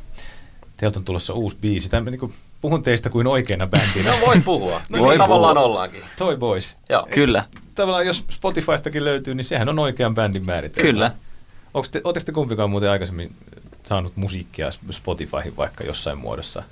teiltä 0.77 0.99
on 0.99 1.05
tulossa 1.05 1.33
uusi 1.35 1.57
biisi. 1.61 1.89
Tämä, 1.89 2.11
niin 2.11 2.21
kuin, 2.21 2.33
puhun 2.61 2.83
teistä 2.83 3.11
kuin 3.11 3.27
oikeana 3.27 3.67
bändinä. 3.67 4.11
No 4.11 4.17
voit 4.27 4.45
puhua. 4.45 4.81
No, 4.93 4.99
Voi 4.99 5.09
niin 5.09 5.19
tavallaan 5.19 5.55
puhua. 5.55 5.69
ollaankin. 5.69 6.03
Toy 6.19 6.37
Boys. 6.37 6.77
Joo. 6.89 7.07
Kyllä, 7.11 7.45
Tavallaan 7.75 8.07
jos 8.07 8.25
Spotifystakin 8.31 9.05
löytyy, 9.05 9.35
niin 9.35 9.45
sehän 9.45 9.69
on 9.69 9.79
oikean 9.79 10.15
bändin 10.15 10.47
määritelmä. 10.47 10.91
kyllä. 10.91 11.11
Onko 11.75 11.89
te, 11.91 12.03
te 12.25 12.33
kumpikaan 12.33 12.71
muuten 12.71 12.91
aikaisemmin 12.91 13.35
saanut 13.83 14.17
musiikkia 14.17 14.71
Spotifyhin 14.91 15.57
vaikka 15.57 15.85
jossain 15.85 16.19
muodossa? 16.19 16.63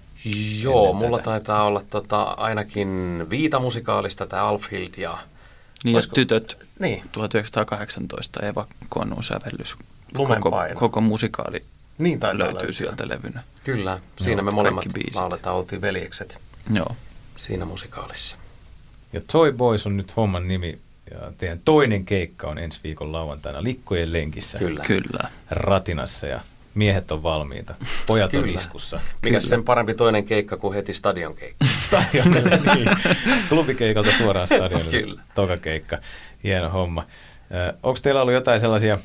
Joo, 0.63 0.85
ennen 0.85 0.97
mulla 0.97 1.19
tätä? 1.19 1.31
taitaa 1.31 1.65
olla 1.65 1.83
tota, 1.91 2.23
ainakin 2.23 3.27
viitamusikaalista 3.31 4.27
tämä 4.27 4.45
Alfield 4.45 4.91
ja... 4.97 5.19
Niin, 5.85 5.97
Olisiko- 5.97 6.15
tytöt 6.15 6.59
Niin, 6.79 7.03
1918 7.13 8.47
Eva 8.47 8.67
Konnun 8.89 9.25
sävellys. 9.25 9.77
Koko, 10.17 10.53
koko 10.75 11.01
musikaali 11.01 11.65
niin 11.99 12.21
taitaa 12.21 12.39
löytyy 12.39 12.55
löytyä. 12.55 12.73
sieltä 12.73 13.09
levynä. 13.09 13.43
Kyllä, 13.65 14.01
siinä 14.19 14.41
Joo, 14.41 14.45
me 14.45 14.51
molemmat 14.51 14.85
lauletaan, 15.15 15.57
oltiin 15.57 15.81
veljekset 15.81 16.39
Joo. 16.75 16.97
siinä 17.37 17.65
musikaalissa. 17.65 18.37
Ja 19.13 19.21
Toy 19.33 19.53
Boys 19.53 19.87
on 19.87 19.97
nyt 19.97 20.17
homman 20.17 20.49
nimi 20.49 20.79
ja 21.11 21.33
teidän 21.39 21.61
toinen 21.65 22.05
keikka 22.05 22.47
on 22.49 22.59
ensi 22.59 22.81
viikon 22.85 23.13
lauantaina 23.13 23.63
Likkojen 23.63 24.13
lenkissä 24.13 24.59
Kyllä. 24.59 24.85
Kyllä. 24.87 25.31
Ratinassa 25.51 26.27
ja 26.27 26.41
miehet 26.75 27.13
on 27.13 27.23
valmiita. 27.23 27.75
Pojat 28.07 28.35
on 28.35 28.41
Kyllä. 28.43 28.55
iskussa. 28.59 29.01
Mikä 29.23 29.41
sen 29.41 29.65
parempi 29.65 29.95
toinen 29.95 30.25
keikka 30.25 30.57
kuin 30.57 30.75
heti 30.75 30.95
stadion 30.95 31.35
keikka? 31.35 31.65
Stadionille, 31.81 32.61
niin. 32.75 32.89
Klubikeikalta 33.49 34.11
suoraan 34.19 34.49
stadionille. 34.49 34.91
Kyllä. 35.03 35.23
Toka 35.35 35.57
keikka. 35.57 35.99
Hieno 36.45 36.69
homma. 36.69 37.05
Onko 37.83 37.99
teillä 38.03 38.21
ollut 38.23 38.35
jotain 38.35 38.61
sellaisia 38.61 38.99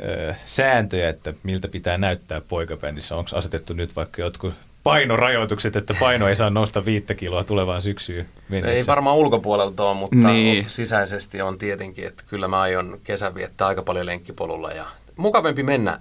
ö, 0.00 0.34
sääntöjä, 0.44 1.08
että 1.08 1.34
miltä 1.42 1.68
pitää 1.68 1.98
näyttää 1.98 2.40
poikabändissä? 2.40 3.16
Onko 3.16 3.30
asetettu 3.36 3.72
nyt 3.72 3.96
vaikka 3.96 4.22
jotkut 4.22 4.54
painorajoitukset, 4.82 5.76
että 5.76 5.94
paino 6.00 6.28
ei 6.28 6.36
saa 6.36 6.50
nousta 6.50 6.84
viittä 6.84 7.14
kiloa 7.14 7.44
tulevaan 7.44 7.82
syksyyn 7.82 8.28
mennessä? 8.48 8.76
Ei 8.78 8.86
varmaan 8.86 9.16
ulkopuolelta 9.16 9.82
ole, 9.82 9.94
mutta 9.94 10.16
Niin. 10.16 10.64
sisäisesti 10.68 11.42
on 11.42 11.58
tietenkin, 11.58 12.06
että 12.06 12.22
kyllä 12.26 12.48
mä 12.48 12.60
aion 12.60 12.98
kesän 13.04 13.34
viettää 13.34 13.66
aika 13.66 13.82
paljon 13.82 14.06
lenkkipolulla 14.06 14.70
ja 14.70 14.84
mukavampi 15.16 15.62
mennä 15.62 16.00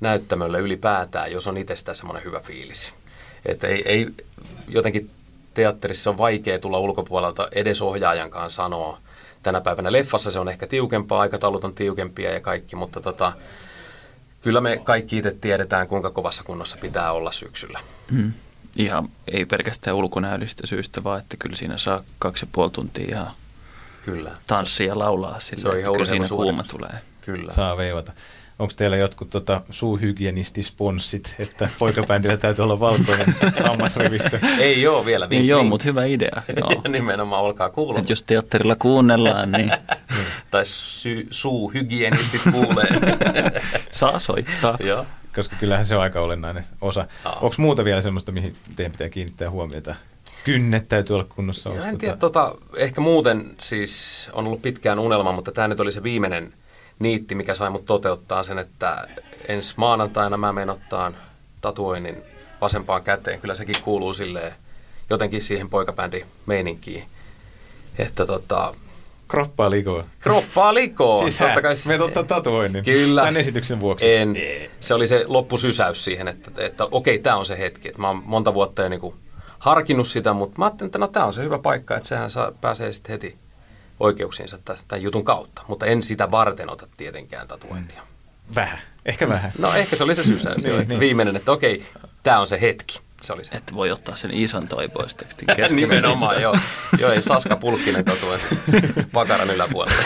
näyttämölle 0.00 0.58
ylipäätään, 0.58 1.32
jos 1.32 1.46
on 1.46 1.56
itsestään 1.56 1.96
semmoinen 1.96 2.24
hyvä 2.24 2.40
fiilis. 2.40 2.94
Että 3.46 3.66
ei, 3.66 3.82
ei 3.86 4.08
jotenkin 4.68 5.10
teatterissa 5.54 6.10
on 6.10 6.18
vaikea 6.18 6.58
tulla 6.58 6.78
ulkopuolelta 6.78 7.48
edes 7.52 7.82
ohjaajan 7.82 8.30
kanssa 8.30 8.62
sanoa. 8.62 8.98
Tänä 9.42 9.60
päivänä 9.60 9.92
leffassa 9.92 10.30
se 10.30 10.38
on 10.38 10.48
ehkä 10.48 10.66
tiukempaa, 10.66 11.20
aikataulut 11.20 11.64
on 11.64 11.74
tiukempia 11.74 12.32
ja 12.32 12.40
kaikki, 12.40 12.76
mutta 12.76 13.00
tota, 13.00 13.32
kyllä 14.40 14.60
me 14.60 14.80
kaikki 14.84 15.18
itse 15.18 15.36
tiedetään, 15.40 15.88
kuinka 15.88 16.10
kovassa 16.10 16.44
kunnossa 16.44 16.76
pitää 16.76 17.12
olla 17.12 17.32
syksyllä. 17.32 17.80
Mm. 18.10 18.32
Ihan 18.76 19.08
ei 19.32 19.44
pelkästään 19.44 19.96
ulkonäöllistä 19.96 20.66
syystä, 20.66 21.04
vaan 21.04 21.20
että 21.20 21.36
kyllä 21.38 21.56
siinä 21.56 21.78
saa 21.78 22.02
kaksi 22.18 22.44
ja 22.44 22.48
puoli 22.52 22.70
tuntia 22.70 23.06
ihan 23.08 23.30
Kyllä. 24.04 24.30
tanssia 24.46 24.86
ja 24.86 24.98
laulaa 24.98 25.40
sille, 25.40 25.60
Se 25.60 25.68
on 25.68 25.74
että 25.74 25.82
ihan 25.82 25.92
kyllä 25.92 26.06
siinä 26.06 26.26
kuuma 26.28 26.62
tulee. 26.70 27.00
Kyllä. 27.20 27.52
Saa 27.52 27.76
veivata. 27.76 28.12
Onko 28.58 28.72
teillä 28.76 28.96
jotkut 28.96 29.30
tota, 29.30 29.60
suuhygienistisponssit, 29.70 31.34
että 31.38 31.68
poikabändillä 31.78 32.36
täytyy 32.36 32.62
olla 32.62 32.80
valkoinen 32.80 33.34
hammasrivistö? 33.68 34.38
Ei 34.58 34.86
ole 34.86 35.04
vielä. 35.06 35.30
Vink, 35.30 35.44
joo, 35.46 35.60
vink. 35.60 35.68
mutta 35.68 35.84
hyvä 35.84 36.04
idea. 36.04 36.42
Joo. 36.60 36.82
Nimenomaan 36.88 37.42
olkaa 37.42 37.70
kuulla. 37.70 37.98
Et 38.00 38.08
jos 38.10 38.22
teatterilla 38.22 38.76
kuunnellaan, 38.76 39.52
niin 39.52 39.72
Tai 40.50 40.66
sy- 40.66 41.26
suuhygienistit 41.30 42.40
kuulee. 42.52 42.86
saa 43.92 44.18
soittaa. 44.18 44.76
joo. 44.80 45.06
Koska 45.34 45.56
kyllähän 45.60 45.84
se 45.86 45.96
on 45.96 46.02
aika 46.02 46.20
olennainen 46.20 46.64
osa. 46.80 47.06
Onko 47.24 47.54
muuta 47.58 47.84
vielä 47.84 48.00
semmoista, 48.00 48.32
mihin 48.32 48.56
teidän 48.76 48.92
pitää 48.92 49.08
kiinnittää 49.08 49.50
huomiota? 49.50 49.94
Kynnet 50.44 50.88
täytyy 50.88 51.14
olla 51.14 51.26
kunnossa. 51.34 51.70
Ja 51.70 51.86
en 51.88 51.98
tiedä, 51.98 52.16
tota, 52.16 52.54
ehkä 52.76 53.00
muuten 53.00 53.50
siis 53.60 54.28
on 54.32 54.46
ollut 54.46 54.62
pitkään 54.62 54.98
unelma, 54.98 55.32
mutta 55.32 55.52
tämä 55.52 55.68
nyt 55.68 55.80
oli 55.80 55.92
se 55.92 56.02
viimeinen 56.02 56.52
niitti, 56.98 57.34
mikä 57.34 57.54
sai 57.54 57.70
mut 57.70 57.84
toteuttaa 57.84 58.42
sen, 58.42 58.58
että 58.58 59.08
ensi 59.48 59.74
maanantaina 59.76 60.36
mä 60.36 60.52
menen 60.52 60.70
ottaan 60.70 61.16
tatuoinnin 61.60 62.22
vasempaan 62.60 63.02
käteen. 63.02 63.40
Kyllä 63.40 63.54
sekin 63.54 63.76
kuuluu 63.84 64.12
silleen 64.12 64.52
jotenkin 65.10 65.42
siihen 65.42 65.68
poikabändin 65.70 66.26
meininkiin. 66.46 67.04
Että 67.98 68.26
tota, 68.26 68.74
Kroppaa 69.28 69.70
likoa. 69.70 70.04
kroppaa 70.20 70.74
likoo. 70.74 71.22
Siis 71.22 71.38
hä? 71.38 71.54
se- 71.74 71.88
Meet 71.88 72.00
ottaa 72.00 72.22
tatuoinnin. 72.24 72.84
Kyllä. 72.84 73.20
Tämän 73.20 73.36
esityksen 73.36 73.80
vuoksi. 73.80 74.14
En. 74.14 74.36
Se 74.80 74.94
oli 74.94 75.06
se 75.06 75.24
loppusysäys 75.26 76.04
siihen, 76.04 76.28
että, 76.28 76.50
että 76.58 76.84
okei, 76.90 77.18
tämä 77.18 77.36
on 77.36 77.46
se 77.46 77.58
hetki. 77.58 77.88
Että 77.88 78.00
mä 78.00 78.08
oon 78.08 78.22
monta 78.24 78.54
vuotta 78.54 78.82
jo 78.82 78.88
niinku 78.88 79.14
harkinnut 79.58 80.08
sitä, 80.08 80.32
mutta 80.32 80.58
mä 80.58 80.64
ajattelin, 80.64 80.88
että 80.88 80.98
no 80.98 81.08
tämä 81.08 81.26
on 81.26 81.34
se 81.34 81.42
hyvä 81.42 81.58
paikka, 81.58 81.96
että 81.96 82.08
sehän 82.08 82.30
saa, 82.30 82.52
pääsee 82.60 82.92
sitten 82.92 83.12
heti 83.12 83.36
oikeuksiinsa 84.00 84.58
tä- 84.64 84.76
tämän 84.88 85.02
jutun 85.02 85.24
kautta. 85.24 85.62
Mutta 85.68 85.86
en 85.86 86.02
sitä 86.02 86.30
varten 86.30 86.70
ota 86.70 86.86
tietenkään 86.96 87.48
tatuointia. 87.48 88.02
Vähän. 88.54 88.78
Ehkä 89.06 89.28
vähän. 89.28 89.52
No 89.58 89.74
ehkä 89.74 89.96
se 89.96 90.04
oli 90.04 90.14
se 90.14 90.24
sysäys. 90.24 90.56
Niin, 90.64 90.88
niin. 90.88 91.00
Viimeinen, 91.00 91.36
että 91.36 91.52
okei, 91.52 91.86
tämä 92.22 92.40
on 92.40 92.46
se 92.46 92.60
hetki. 92.60 93.00
Se 93.20 93.32
oli 93.32 93.44
se. 93.44 93.50
Että 93.52 93.74
voi 93.74 93.90
ottaa 93.90 94.16
sen 94.16 94.30
ison 94.30 94.68
toivoistekstin 94.68 95.46
kesken. 95.56 95.76
Nimenomaan, 95.76 96.42
joo. 96.42 96.56
Joo, 97.00 97.10
ei 97.12 97.22
Saska 97.22 97.56
Pulkkinen 97.56 98.04
tatuointi 98.04 98.46
pakaran 99.12 99.50
yläpuolella. 99.50 100.02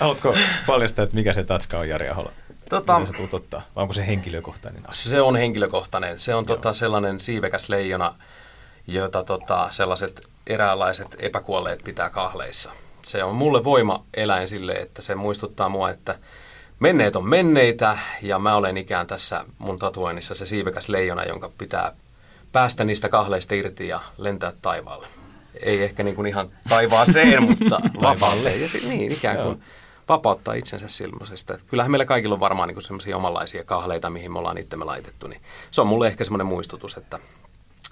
Haluatko 0.00 0.34
paljastaa, 0.66 1.02
että 1.02 1.16
mikä 1.16 1.32
se 1.32 1.44
tatska 1.44 1.78
on 1.78 1.88
Jari 1.88 2.08
Ahola? 2.08 2.32
Tota- 2.74 2.98
Mitä 2.98 3.10
sä 3.12 3.16
tulet 3.16 3.34
ottaa? 3.34 3.62
Vai 3.76 3.82
onko 3.82 3.94
se 3.94 4.06
henkilökohtainen 4.06 4.82
asia? 4.88 5.10
Se 5.10 5.20
on 5.20 5.36
henkilökohtainen. 5.36 6.18
Se 6.18 6.34
on 6.34 6.46
tota 6.46 6.72
sellainen 6.72 7.20
siivekäs 7.20 7.68
leijona, 7.68 8.14
jota 8.86 9.24
tota 9.24 9.68
sellaiset 9.70 10.30
eräänlaiset 10.46 11.16
epäkuolleet 11.18 11.84
pitää 11.84 12.10
kahleissa. 12.10 12.72
Se 13.02 13.24
on 13.24 13.34
mulle 13.34 13.64
voimaeläin 13.64 14.48
sille, 14.48 14.72
että 14.72 15.02
se 15.02 15.14
muistuttaa 15.14 15.68
mua, 15.68 15.90
että 15.90 16.18
menneet 16.80 17.16
on 17.16 17.28
menneitä 17.28 17.98
ja 18.22 18.38
mä 18.38 18.56
olen 18.56 18.76
ikään 18.76 19.06
tässä 19.06 19.44
mun 19.58 19.78
tatuoinnissa 19.78 20.34
se 20.34 20.46
siivekäs 20.46 20.88
leijona, 20.88 21.24
jonka 21.24 21.50
pitää 21.58 21.92
päästä 22.52 22.84
niistä 22.84 23.08
kahleista 23.08 23.54
irti 23.54 23.88
ja 23.88 24.00
lentää 24.18 24.52
taivaalle. 24.62 25.06
Ei 25.62 25.82
ehkä 25.82 26.02
niin 26.02 26.16
kuin 26.16 26.26
ihan 26.26 26.50
taivaaseen, 26.68 27.42
mutta 27.48 27.80
vapaalle. 28.02 28.56
Ja 28.56 28.68
sit, 28.68 28.88
niin, 28.88 29.12
ikään 29.12 29.36
kuin 29.36 29.62
vapauttaa 30.08 30.54
itsensä 30.54 30.88
silmoisesta. 30.88 31.58
kyllähän 31.66 31.90
meillä 31.90 32.04
kaikilla 32.04 32.34
on 32.34 32.40
varmaan 32.40 32.68
niin 32.68 32.82
semmoisia 32.82 33.16
omanlaisia 33.16 33.64
kahleita, 33.64 34.10
mihin 34.10 34.32
me 34.32 34.38
ollaan 34.38 34.58
itsemme 34.58 34.84
laitettu. 34.84 35.26
Niin 35.26 35.40
se 35.70 35.80
on 35.80 35.86
mulle 35.86 36.06
ehkä 36.06 36.24
semmoinen 36.24 36.46
muistutus, 36.46 36.96
että 36.96 37.18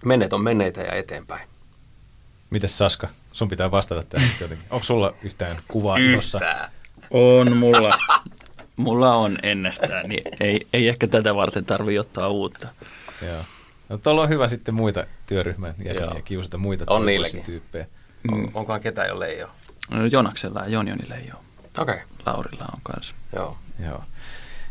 menneet 0.05 0.33
on 0.33 0.43
menneitä 0.43 0.81
ja 0.81 0.93
eteenpäin. 0.93 1.49
Mites 2.51 2.79
Saska? 2.79 3.09
Sun 3.33 3.49
pitää 3.49 3.71
vastata 3.71 4.03
tähän 4.03 4.29
jotenkin. 4.41 4.67
Onko 4.71 4.85
sulla 4.85 5.15
yhtään 5.23 5.57
kuvaa 5.69 5.99
Yhtään. 5.99 6.71
On 7.11 7.57
mulla. 7.57 7.99
mulla 8.77 9.15
on 9.15 9.39
ennestään, 9.43 10.09
niin 10.09 10.23
ei, 10.41 10.67
ei 10.73 10.89
ehkä 10.89 11.07
tätä 11.07 11.35
varten 11.35 11.65
tarvitse 11.65 12.01
ottaa 12.01 12.29
uutta. 12.29 12.69
Joo. 13.23 13.45
No 13.89 13.99
tuolla 13.99 14.23
on 14.23 14.29
hyvä 14.29 14.47
sitten 14.47 14.75
muita 14.75 15.07
työryhmän 15.27 15.75
jäseniä 15.85 16.15
Joo. 16.15 16.23
kiusata 16.25 16.59
muita 16.59 16.85
on 16.89 17.07
tyyppejä. 17.45 17.87
On, 18.33 18.39
mm. 18.39 18.49
onkohan 18.55 18.81
ketään 18.81 19.09
jo 19.09 19.21
leijo? 19.21 19.51
No, 19.91 20.05
Jonaksella 20.05 20.61
ja 20.61 20.69
Jonjonille 20.69 21.15
ei 21.15 21.31
ole. 21.33 21.41
Okei. 21.79 21.95
Okay. 21.95 22.07
Laurilla 22.27 22.65
on 22.73 22.81
kanssa. 22.83 23.15
Joo. 23.37 23.57
Joo. 23.85 24.05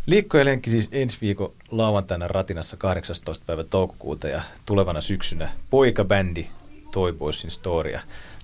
Liikko 0.05 0.37
ja 0.37 0.45
lenkki 0.45 0.69
siis 0.69 0.89
ensi 0.91 1.17
viikon 1.21 1.53
lauantaina 1.71 2.27
Ratinassa 2.27 2.77
18. 2.77 3.45
päivä 3.45 3.63
toukokuuta 3.63 4.27
ja 4.27 4.41
tulevana 4.65 5.01
syksynä 5.01 5.51
poikabändi 5.69 6.47
Toy 6.91 7.13
Boysin 7.13 7.51
Storia 7.51 8.01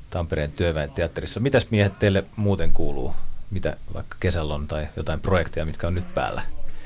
Tampereen 0.10 0.52
työväen 0.52 0.92
teatterissa. 0.92 1.40
Mitäs 1.40 1.68
miehet 1.72 2.00
teille 2.00 2.26
muuten 2.36 2.72
kuuluu? 2.72 3.14
Mitä 3.52 3.78
vaikka 3.94 4.18
kesällä 4.20 4.54
on 4.54 4.68
tai 4.68 4.88
jotain 4.96 5.20
projekteja, 5.20 5.66
mitkä 5.66 5.88
on 5.88 5.96
nyt 5.96 6.14
päällä? 6.14 6.42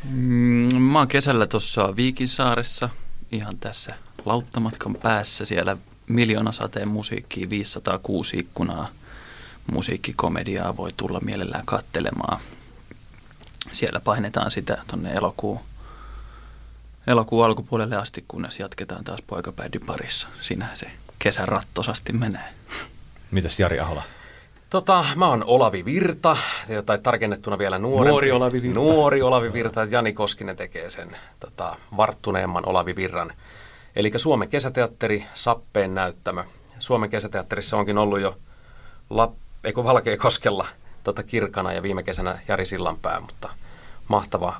Mm, 0.09 0.81
mä 0.81 0.99
oon 0.99 1.07
kesällä 1.07 1.47
tuossa 1.47 1.95
Viikinsaaressa, 1.95 2.89
ihan 3.31 3.57
tässä 3.57 3.95
lauttamatkan 4.25 4.95
päässä. 4.95 5.45
Siellä 5.45 5.77
miljoona 6.07 6.51
sateen 6.51 6.89
musiikkia, 6.89 7.49
506 7.49 8.37
ikkunaa 8.37 8.89
musiikkikomediaa 9.71 10.77
voi 10.77 10.91
tulla 10.97 11.19
mielellään 11.19 11.65
kattelemaan. 11.65 12.39
Siellä 13.73 13.99
painetaan 13.99 14.51
sitä 14.51 14.77
tuonne 14.87 15.13
elokuun, 15.13 15.59
elokuun 17.07 17.45
alkupuolelle 17.45 17.95
asti, 17.95 18.25
kunnes 18.27 18.59
jatketaan 18.59 19.03
taas 19.03 19.21
poikapäidin 19.27 19.81
parissa. 19.85 20.27
Siinähän 20.41 20.77
se 20.77 20.91
kesän 21.19 21.47
rattosasti 21.47 22.13
menee. 22.13 22.53
Mitäs 23.31 23.59
Jari 23.59 23.79
Ahola? 23.79 24.03
Tota, 24.69 25.05
mä 25.15 25.27
oon 25.27 25.43
Olavi 25.45 25.85
Virta, 25.85 26.37
tai 26.85 26.99
tarkennettuna 26.99 27.57
vielä 27.57 27.77
nuori. 27.77 28.09
Nuori 28.09 28.31
Olavi 28.31 28.61
Virta. 28.61 28.79
Nuori 28.79 29.21
Olavi 29.21 29.53
Virta, 29.53 29.83
Jani 29.83 30.13
Koskinen 30.13 30.55
tekee 30.55 30.89
sen 30.89 31.15
tota, 31.39 31.75
varttuneemman 31.97 32.65
Olavi 32.65 32.95
Virran. 32.95 33.33
Eli 33.95 34.11
Suomen 34.15 34.49
kesäteatteri, 34.49 35.25
Sappeen 35.33 35.95
näyttämö. 35.95 36.43
Suomen 36.79 37.09
kesäteatterissa 37.09 37.77
onkin 37.77 37.97
ollut 37.97 38.19
jo 38.19 38.37
Lap, 39.09 39.33
eikö 39.63 39.83
Valkeakoskella 39.83 40.67
tota, 41.03 41.23
Kirkana 41.23 41.73
ja 41.73 41.83
viime 41.83 42.03
kesänä 42.03 42.39
Jari 42.47 42.65
Sillanpää, 42.65 43.19
mutta 43.19 43.49
mahtava 44.07 44.55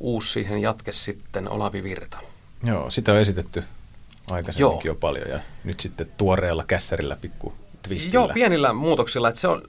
uusi 0.00 0.32
siihen 0.32 0.62
jatke 0.62 0.92
sitten 0.92 1.50
Olavi 1.50 1.82
Virta. 1.82 2.18
Joo, 2.64 2.90
sitä 2.90 3.12
on 3.12 3.18
esitetty 3.18 3.64
aikaisemminkin 4.30 4.86
Joo. 4.88 4.94
jo 4.94 4.98
paljon 5.00 5.28
ja 5.28 5.40
nyt 5.64 5.80
sitten 5.80 6.12
tuoreella 6.16 6.64
kässärillä 6.64 7.16
pikku 7.16 7.54
twistillä. 7.82 8.24
Joo, 8.24 8.34
pienillä 8.34 8.72
muutoksilla. 8.72 9.28
Että 9.28 9.40
se 9.40 9.48
on 9.48 9.62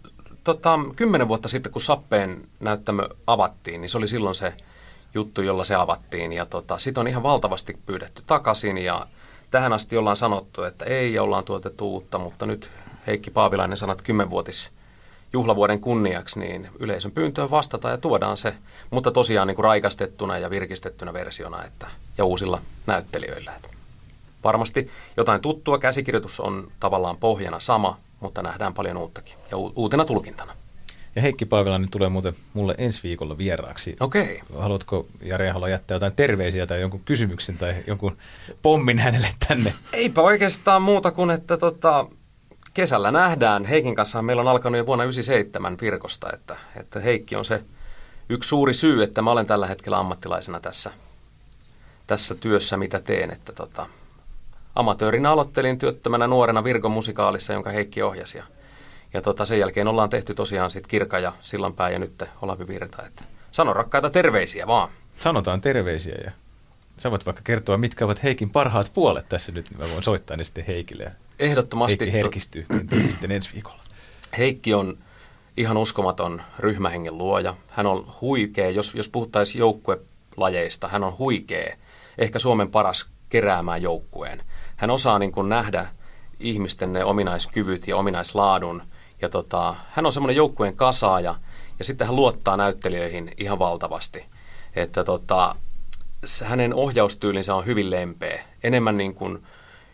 tota, 0.43 0.79
kymmenen 0.95 1.27
vuotta 1.27 1.47
sitten, 1.47 1.71
kun 1.71 1.81
Sappeen 1.81 2.41
näyttämö 2.59 3.07
avattiin, 3.27 3.81
niin 3.81 3.89
se 3.89 3.97
oli 3.97 4.07
silloin 4.07 4.35
se 4.35 4.53
juttu, 5.13 5.41
jolla 5.41 5.63
se 5.63 5.75
avattiin. 5.75 6.33
Ja 6.33 6.45
tota, 6.45 6.77
sitten 6.77 7.01
on 7.01 7.07
ihan 7.07 7.23
valtavasti 7.23 7.77
pyydetty 7.85 8.23
takaisin 8.27 8.77
ja 8.77 9.07
tähän 9.51 9.73
asti 9.73 9.97
ollaan 9.97 10.17
sanottu, 10.17 10.63
että 10.63 10.85
ei, 10.85 11.19
ollaan 11.19 11.43
tuotettu 11.43 11.91
uutta, 11.91 12.19
mutta 12.19 12.45
nyt 12.45 12.69
Heikki 13.07 13.31
Paavilainen 13.31 13.77
että 13.91 14.03
kymmenvuotis 14.03 14.69
juhlavuoden 15.33 15.79
kunniaksi, 15.79 16.39
niin 16.39 16.67
yleisön 16.79 17.11
pyyntöön 17.11 17.51
vastataan 17.51 17.91
ja 17.91 17.97
tuodaan 17.97 18.37
se, 18.37 18.55
mutta 18.91 19.11
tosiaan 19.11 19.47
niin 19.47 19.55
kuin 19.55 19.63
raikastettuna 19.63 20.37
ja 20.37 20.49
virkistettynä 20.49 21.13
versiona 21.13 21.65
että, 21.65 21.87
ja 22.17 22.25
uusilla 22.25 22.61
näyttelijöillä. 22.87 23.51
Että 23.55 23.69
varmasti 24.43 24.89
jotain 25.17 25.41
tuttua, 25.41 25.79
käsikirjoitus 25.79 26.39
on 26.39 26.71
tavallaan 26.79 27.17
pohjana 27.17 27.59
sama, 27.59 27.97
mutta 28.19 28.41
nähdään 28.41 28.73
paljon 28.73 28.97
uuttakin 28.97 29.35
ja 29.51 29.57
uutena 29.57 30.05
tulkintana. 30.05 30.53
Ja 31.15 31.21
Heikki 31.21 31.45
Paavilainen 31.45 31.89
tulee 31.91 32.09
muuten 32.09 32.33
mulle 32.53 32.75
ensi 32.77 33.03
viikolla 33.03 33.37
vieraaksi. 33.37 33.95
Okei. 33.99 34.41
Okay. 34.49 34.61
Haluatko 34.61 35.05
Jari 35.21 35.49
Ahola 35.49 35.69
jättää 35.69 35.95
jotain 35.95 36.13
terveisiä 36.15 36.67
tai 36.67 36.81
jonkun 36.81 37.01
kysymyksen 37.05 37.57
tai 37.57 37.75
jonkun 37.87 38.17
pommin 38.61 38.99
hänelle 38.99 39.27
tänne? 39.47 39.73
Eipä 39.93 40.21
oikeastaan 40.21 40.81
muuta 40.81 41.11
kuin, 41.11 41.31
että 41.31 41.57
tota, 41.57 42.05
kesällä 42.73 43.11
nähdään. 43.11 43.65
Heikin 43.65 43.95
kanssa 43.95 44.21
meillä 44.21 44.41
on 44.41 44.47
alkanut 44.47 44.77
jo 44.77 44.85
vuonna 44.85 45.03
1997 45.03 45.77
virkosta, 45.81 46.29
että, 46.33 46.55
että 46.75 46.99
Heikki 46.99 47.35
on 47.35 47.45
se 47.45 47.63
yksi 48.29 48.47
suuri 48.47 48.73
syy, 48.73 49.03
että 49.03 49.21
mä 49.21 49.31
olen 49.31 49.45
tällä 49.45 49.67
hetkellä 49.67 49.97
ammattilaisena 49.97 50.59
tässä, 50.59 50.91
tässä 52.07 52.35
työssä, 52.35 52.77
mitä 52.77 52.99
teen. 52.99 53.31
Että 53.31 53.53
tota, 53.53 53.87
amatöörinä 54.75 55.31
aloittelin 55.31 55.77
työttömänä 55.77 56.27
nuorena 56.27 56.63
Virkon 56.63 56.91
musikaalissa, 56.91 57.53
jonka 57.53 57.69
Heikki 57.69 58.01
ohjasi. 58.01 58.37
Ja, 58.37 58.43
ja 59.13 59.21
tota, 59.21 59.45
sen 59.45 59.59
jälkeen 59.59 59.87
ollaan 59.87 60.09
tehty 60.09 60.33
tosiaan 60.33 60.71
sit 60.71 60.87
Kirka 60.87 61.19
ja 61.19 61.33
Sillanpää 61.41 61.89
ja 61.89 61.99
nyt 61.99 62.23
Olavi 62.41 62.67
Virta. 62.67 63.05
Että 63.05 63.23
sano 63.51 63.73
rakkaita 63.73 64.09
terveisiä 64.09 64.67
vaan. 64.67 64.89
Sanotaan 65.19 65.61
terveisiä 65.61 66.15
ja 66.25 66.31
sä 66.97 67.11
voit 67.11 67.25
vaikka 67.25 67.41
kertoa, 67.43 67.77
mitkä 67.77 68.05
ovat 68.05 68.23
Heikin 68.23 68.49
parhaat 68.49 68.91
puolet 68.93 69.29
tässä 69.29 69.51
nyt, 69.51 69.69
niin 69.69 69.79
mä 69.79 69.89
voin 69.91 70.03
soittaa 70.03 70.37
ne 70.37 70.43
sitten 70.43 70.65
Heikille. 70.65 71.11
Ehdottomasti. 71.39 72.05
Heikki 72.05 72.17
herkistyy 72.17 72.65
sitten 73.09 73.31
ensi 73.31 73.49
viikolla. 73.53 73.83
Heikki 74.37 74.73
on 74.73 74.97
ihan 75.57 75.77
uskomaton 75.77 76.41
ryhmähengen 76.59 77.17
luoja. 77.17 77.55
Hän 77.67 77.85
on 77.85 78.13
huikea, 78.21 78.69
jos, 78.69 78.93
jos 78.95 79.09
puhuttaisiin 79.09 79.59
joukkuelajeista, 79.59 80.87
hän 80.87 81.03
on 81.03 81.17
huikea, 81.17 81.75
ehkä 82.17 82.39
Suomen 82.39 82.71
paras 82.71 83.05
keräämään 83.29 83.81
joukkueen. 83.81 84.43
Hän 84.75 84.89
osaa 84.89 85.19
niin 85.19 85.31
kuin 85.31 85.49
nähdä 85.49 85.87
ihmisten 86.39 86.93
ne 86.93 87.03
ominaiskyvyt 87.03 87.87
ja 87.87 87.97
ominaislaadun. 87.97 88.81
Ja 89.21 89.29
tota, 89.29 89.75
hän 89.89 90.05
on 90.05 90.13
semmoinen 90.13 90.35
joukkueen 90.35 90.75
kasaaja 90.75 91.35
ja 91.79 91.85
sitten 91.85 92.07
hän 92.07 92.15
luottaa 92.15 92.57
näyttelijöihin 92.57 93.31
ihan 93.37 93.59
valtavasti. 93.59 94.25
Että 94.75 95.03
tota, 95.03 95.55
hänen 96.43 96.73
ohjaustyylinsä 96.73 97.55
on 97.55 97.65
hyvin 97.65 97.89
lempeä. 97.89 98.43
Enemmän 98.63 98.97
niin 98.97 99.15
kuin 99.15 99.43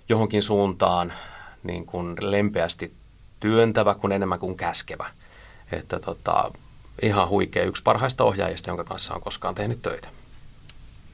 johonkin 0.10 0.42
suuntaan 0.42 1.14
niin 1.68 1.86
kuin 1.86 2.16
lempeästi 2.20 2.94
työntävä 3.40 3.96
kuin 3.96 4.12
enemmän 4.12 4.40
kuin 4.40 4.58
käskevä. 4.58 5.12
Että 5.72 6.00
tota, 6.00 6.52
ihan 7.02 7.30
huikea 7.30 7.64
yksi 7.64 7.84
parhaista 7.84 8.24
ohjaajista, 8.24 8.70
jonka 8.70 8.84
kanssa 8.84 9.14
on 9.14 9.22
koskaan 9.22 9.56
tehnyt 9.56 9.82
töitä. 9.82 10.08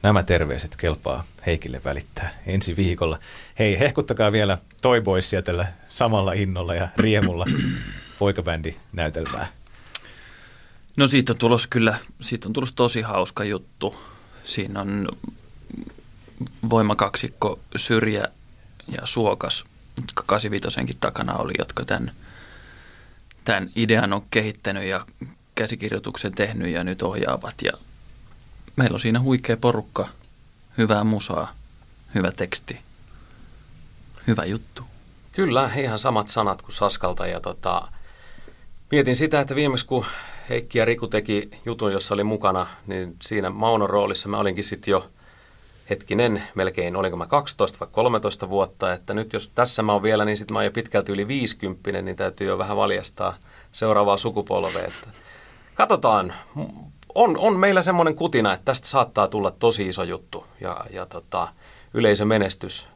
Nämä 0.02 0.22
terveiset 0.22 0.76
kelpaa 0.76 1.24
Heikille 1.46 1.80
välittää 1.84 2.34
ensi 2.46 2.76
viikolla. 2.76 3.18
Hei, 3.58 3.78
hehkuttakaa 3.78 4.32
vielä 4.32 4.58
Toy 4.82 5.00
Boysia 5.00 5.42
tällä 5.42 5.66
samalla 5.88 6.32
innolla 6.32 6.74
ja 6.74 6.88
riemulla 6.96 7.46
poikabändi 8.18 8.76
näytelmää. 8.92 9.46
No 10.96 11.06
siitä 11.06 11.32
on 11.32 11.38
tulos 11.38 11.66
kyllä, 11.66 11.98
siitä 12.20 12.48
on 12.48 12.52
tulos 12.52 12.72
tosi 12.72 13.00
hauska 13.00 13.44
juttu. 13.44 13.96
Siinä 14.44 14.80
on 14.80 15.08
voimakaksikko 16.70 17.58
Syrjä 17.76 18.24
ja 18.88 19.06
Suokas, 19.06 19.64
85 20.26 20.96
takana 21.00 21.34
oli, 21.34 21.52
jotka 21.58 21.84
tämän, 21.84 22.12
tämän 23.44 23.70
idean 23.76 24.12
on 24.12 24.22
kehittänyt 24.30 24.84
ja 24.84 25.06
käsikirjoituksen 25.54 26.32
tehnyt 26.32 26.72
ja 26.72 26.84
nyt 26.84 27.02
ohjaavat. 27.02 27.54
Ja 27.62 27.72
meillä 28.76 28.94
on 28.94 29.00
siinä 29.00 29.20
huikea 29.20 29.56
porukka, 29.56 30.08
hyvää 30.78 31.04
musaa, 31.04 31.54
hyvä 32.14 32.32
teksti, 32.32 32.78
hyvä 34.26 34.44
juttu. 34.44 34.82
Kyllä, 35.32 35.70
ihan 35.76 35.98
samat 35.98 36.28
sanat 36.28 36.62
kuin 36.62 36.72
Saskalta 36.72 37.26
ja 37.26 37.40
tota, 37.40 37.88
mietin 38.90 39.16
sitä, 39.16 39.40
että 39.40 39.54
viimeksi 39.54 39.86
kun 39.86 40.06
Heikki 40.48 40.78
ja 40.78 40.84
Riku 40.84 41.06
teki 41.06 41.50
jutun, 41.64 41.92
jossa 41.92 42.14
oli 42.14 42.24
mukana, 42.24 42.66
niin 42.86 43.16
siinä 43.22 43.50
Maunon 43.50 43.90
roolissa 43.90 44.28
mä 44.28 44.38
olinkin 44.38 44.64
sitten 44.64 44.92
jo 44.92 45.10
hetkinen, 45.90 46.42
melkein 46.54 46.96
olinko 46.96 47.16
mä 47.16 47.26
12 47.26 47.80
vai 47.80 47.88
13 47.92 48.48
vuotta, 48.48 48.92
että 48.92 49.14
nyt 49.14 49.32
jos 49.32 49.48
tässä 49.48 49.82
mä 49.82 49.92
oon 49.92 50.02
vielä, 50.02 50.24
niin 50.24 50.36
sitten 50.36 50.52
mä 50.52 50.58
oon 50.58 50.64
jo 50.64 50.70
pitkälti 50.70 51.12
yli 51.12 51.28
50, 51.28 52.02
niin 52.02 52.16
täytyy 52.16 52.46
jo 52.46 52.58
vähän 52.58 52.76
valjastaa 52.76 53.34
seuraavaa 53.72 54.16
sukupolvea. 54.16 54.84
Että 54.84 55.08
katsotaan, 55.74 56.34
on, 57.14 57.38
on 57.38 57.56
meillä 57.56 57.82
semmoinen 57.82 58.14
kutina, 58.14 58.52
että 58.52 58.64
tästä 58.64 58.88
saattaa 58.88 59.28
tulla 59.28 59.50
tosi 59.50 59.88
iso 59.88 60.02
juttu 60.02 60.46
ja, 60.60 60.84
ja 60.90 61.06
tota, 61.06 61.48
yleisömenestys. 61.94 62.86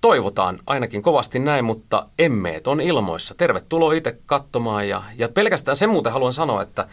toivotaan 0.00 0.58
ainakin 0.66 1.02
kovasti 1.02 1.38
näin, 1.38 1.64
mutta 1.64 2.06
emmeet 2.18 2.66
on 2.66 2.80
ilmoissa. 2.80 3.34
Tervetuloa 3.34 3.92
itse 3.92 4.18
katsomaan 4.26 4.88
ja, 4.88 5.02
ja 5.16 5.28
pelkästään 5.28 5.76
sen 5.76 5.90
muuten 5.90 6.12
haluan 6.12 6.32
sanoa, 6.32 6.62
että 6.62 6.88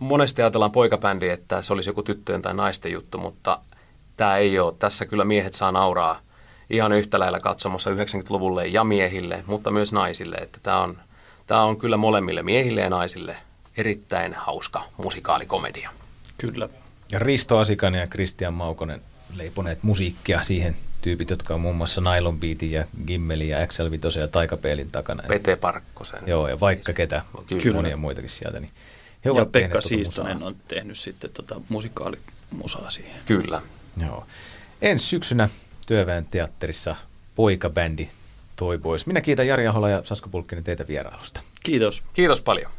monesti 0.00 0.42
ajatellaan 0.42 0.72
poikabändi, 0.72 1.28
että 1.28 1.62
se 1.62 1.72
olisi 1.72 1.90
joku 1.90 2.02
tyttöjen 2.02 2.42
tai 2.42 2.54
naisten 2.54 2.92
juttu, 2.92 3.18
mutta 3.18 3.58
tämä 4.16 4.36
ei 4.36 4.58
ole. 4.58 4.74
Tässä 4.78 5.06
kyllä 5.06 5.24
miehet 5.24 5.54
saa 5.54 5.72
nauraa 5.72 6.20
ihan 6.70 6.92
yhtä 6.92 7.18
lailla 7.18 7.40
katsomassa 7.40 7.90
90-luvulle 7.90 8.66
ja 8.66 8.84
miehille, 8.84 9.44
mutta 9.46 9.70
myös 9.70 9.92
naisille. 9.92 10.36
Että 10.36 10.58
tämä 10.62 10.80
on, 10.80 10.98
tämä 11.46 11.62
on 11.62 11.78
kyllä 11.78 11.96
molemmille 11.96 12.42
miehille 12.42 12.80
ja 12.80 12.90
naisille 12.90 13.36
erittäin 13.76 14.34
hauska 14.34 14.84
musikaalikomedia. 14.96 15.90
Kyllä. 16.38 16.68
Ja 17.12 17.18
Risto 17.18 17.58
Asikanen 17.58 18.00
ja 18.00 18.06
Kristian 18.06 18.54
Maukonen 18.54 19.02
leiponeet 19.34 19.82
musiikkia 19.82 20.42
siihen 20.42 20.76
tyypit, 21.02 21.30
jotka 21.30 21.54
on 21.54 21.60
muun 21.60 21.76
muassa 21.76 22.00
Nylon 22.00 22.40
Beatin 22.40 22.72
ja 22.72 22.84
Gimmelin 23.06 23.48
ja 23.48 23.66
XL 23.66 23.90
Vitosen 23.90 24.20
ja 24.20 24.28
Taikapeelin 24.28 24.92
takana. 24.92 25.22
Pete 25.28 25.56
Parkkosen. 25.56 26.20
Joo, 26.26 26.48
ja 26.48 26.60
vaikka 26.60 26.92
ketä, 26.92 27.22
Kyllä. 27.62 27.76
monia 27.76 27.96
muitakin 27.96 28.30
sieltä. 28.30 28.60
Niin 28.60 28.70
he 29.24 29.30
ja 29.30 29.46
Pekka 29.46 29.72
tuota 29.72 29.88
Siistonen 29.88 30.42
on 30.42 30.56
tehnyt 30.68 30.98
sitten 30.98 31.30
tota 31.30 31.60
musikaalimusaa 31.68 32.90
siihen. 32.90 33.20
Kyllä. 33.26 33.62
Joo. 34.00 34.26
Ensi 34.82 35.06
syksynä 35.06 35.48
Työväen 35.86 36.24
teatterissa 36.24 36.96
poikabändi 37.34 38.08
Toi 38.56 38.78
Boys. 38.78 39.06
Minä 39.06 39.20
kiitän 39.20 39.46
Jari 39.46 39.66
Ahola 39.66 39.88
ja 39.88 40.04
Sasko 40.04 40.28
Pulkkinen 40.28 40.64
teitä 40.64 40.86
vierailusta. 40.88 41.40
Kiitos. 41.62 42.02
Kiitos 42.12 42.40
paljon. 42.40 42.70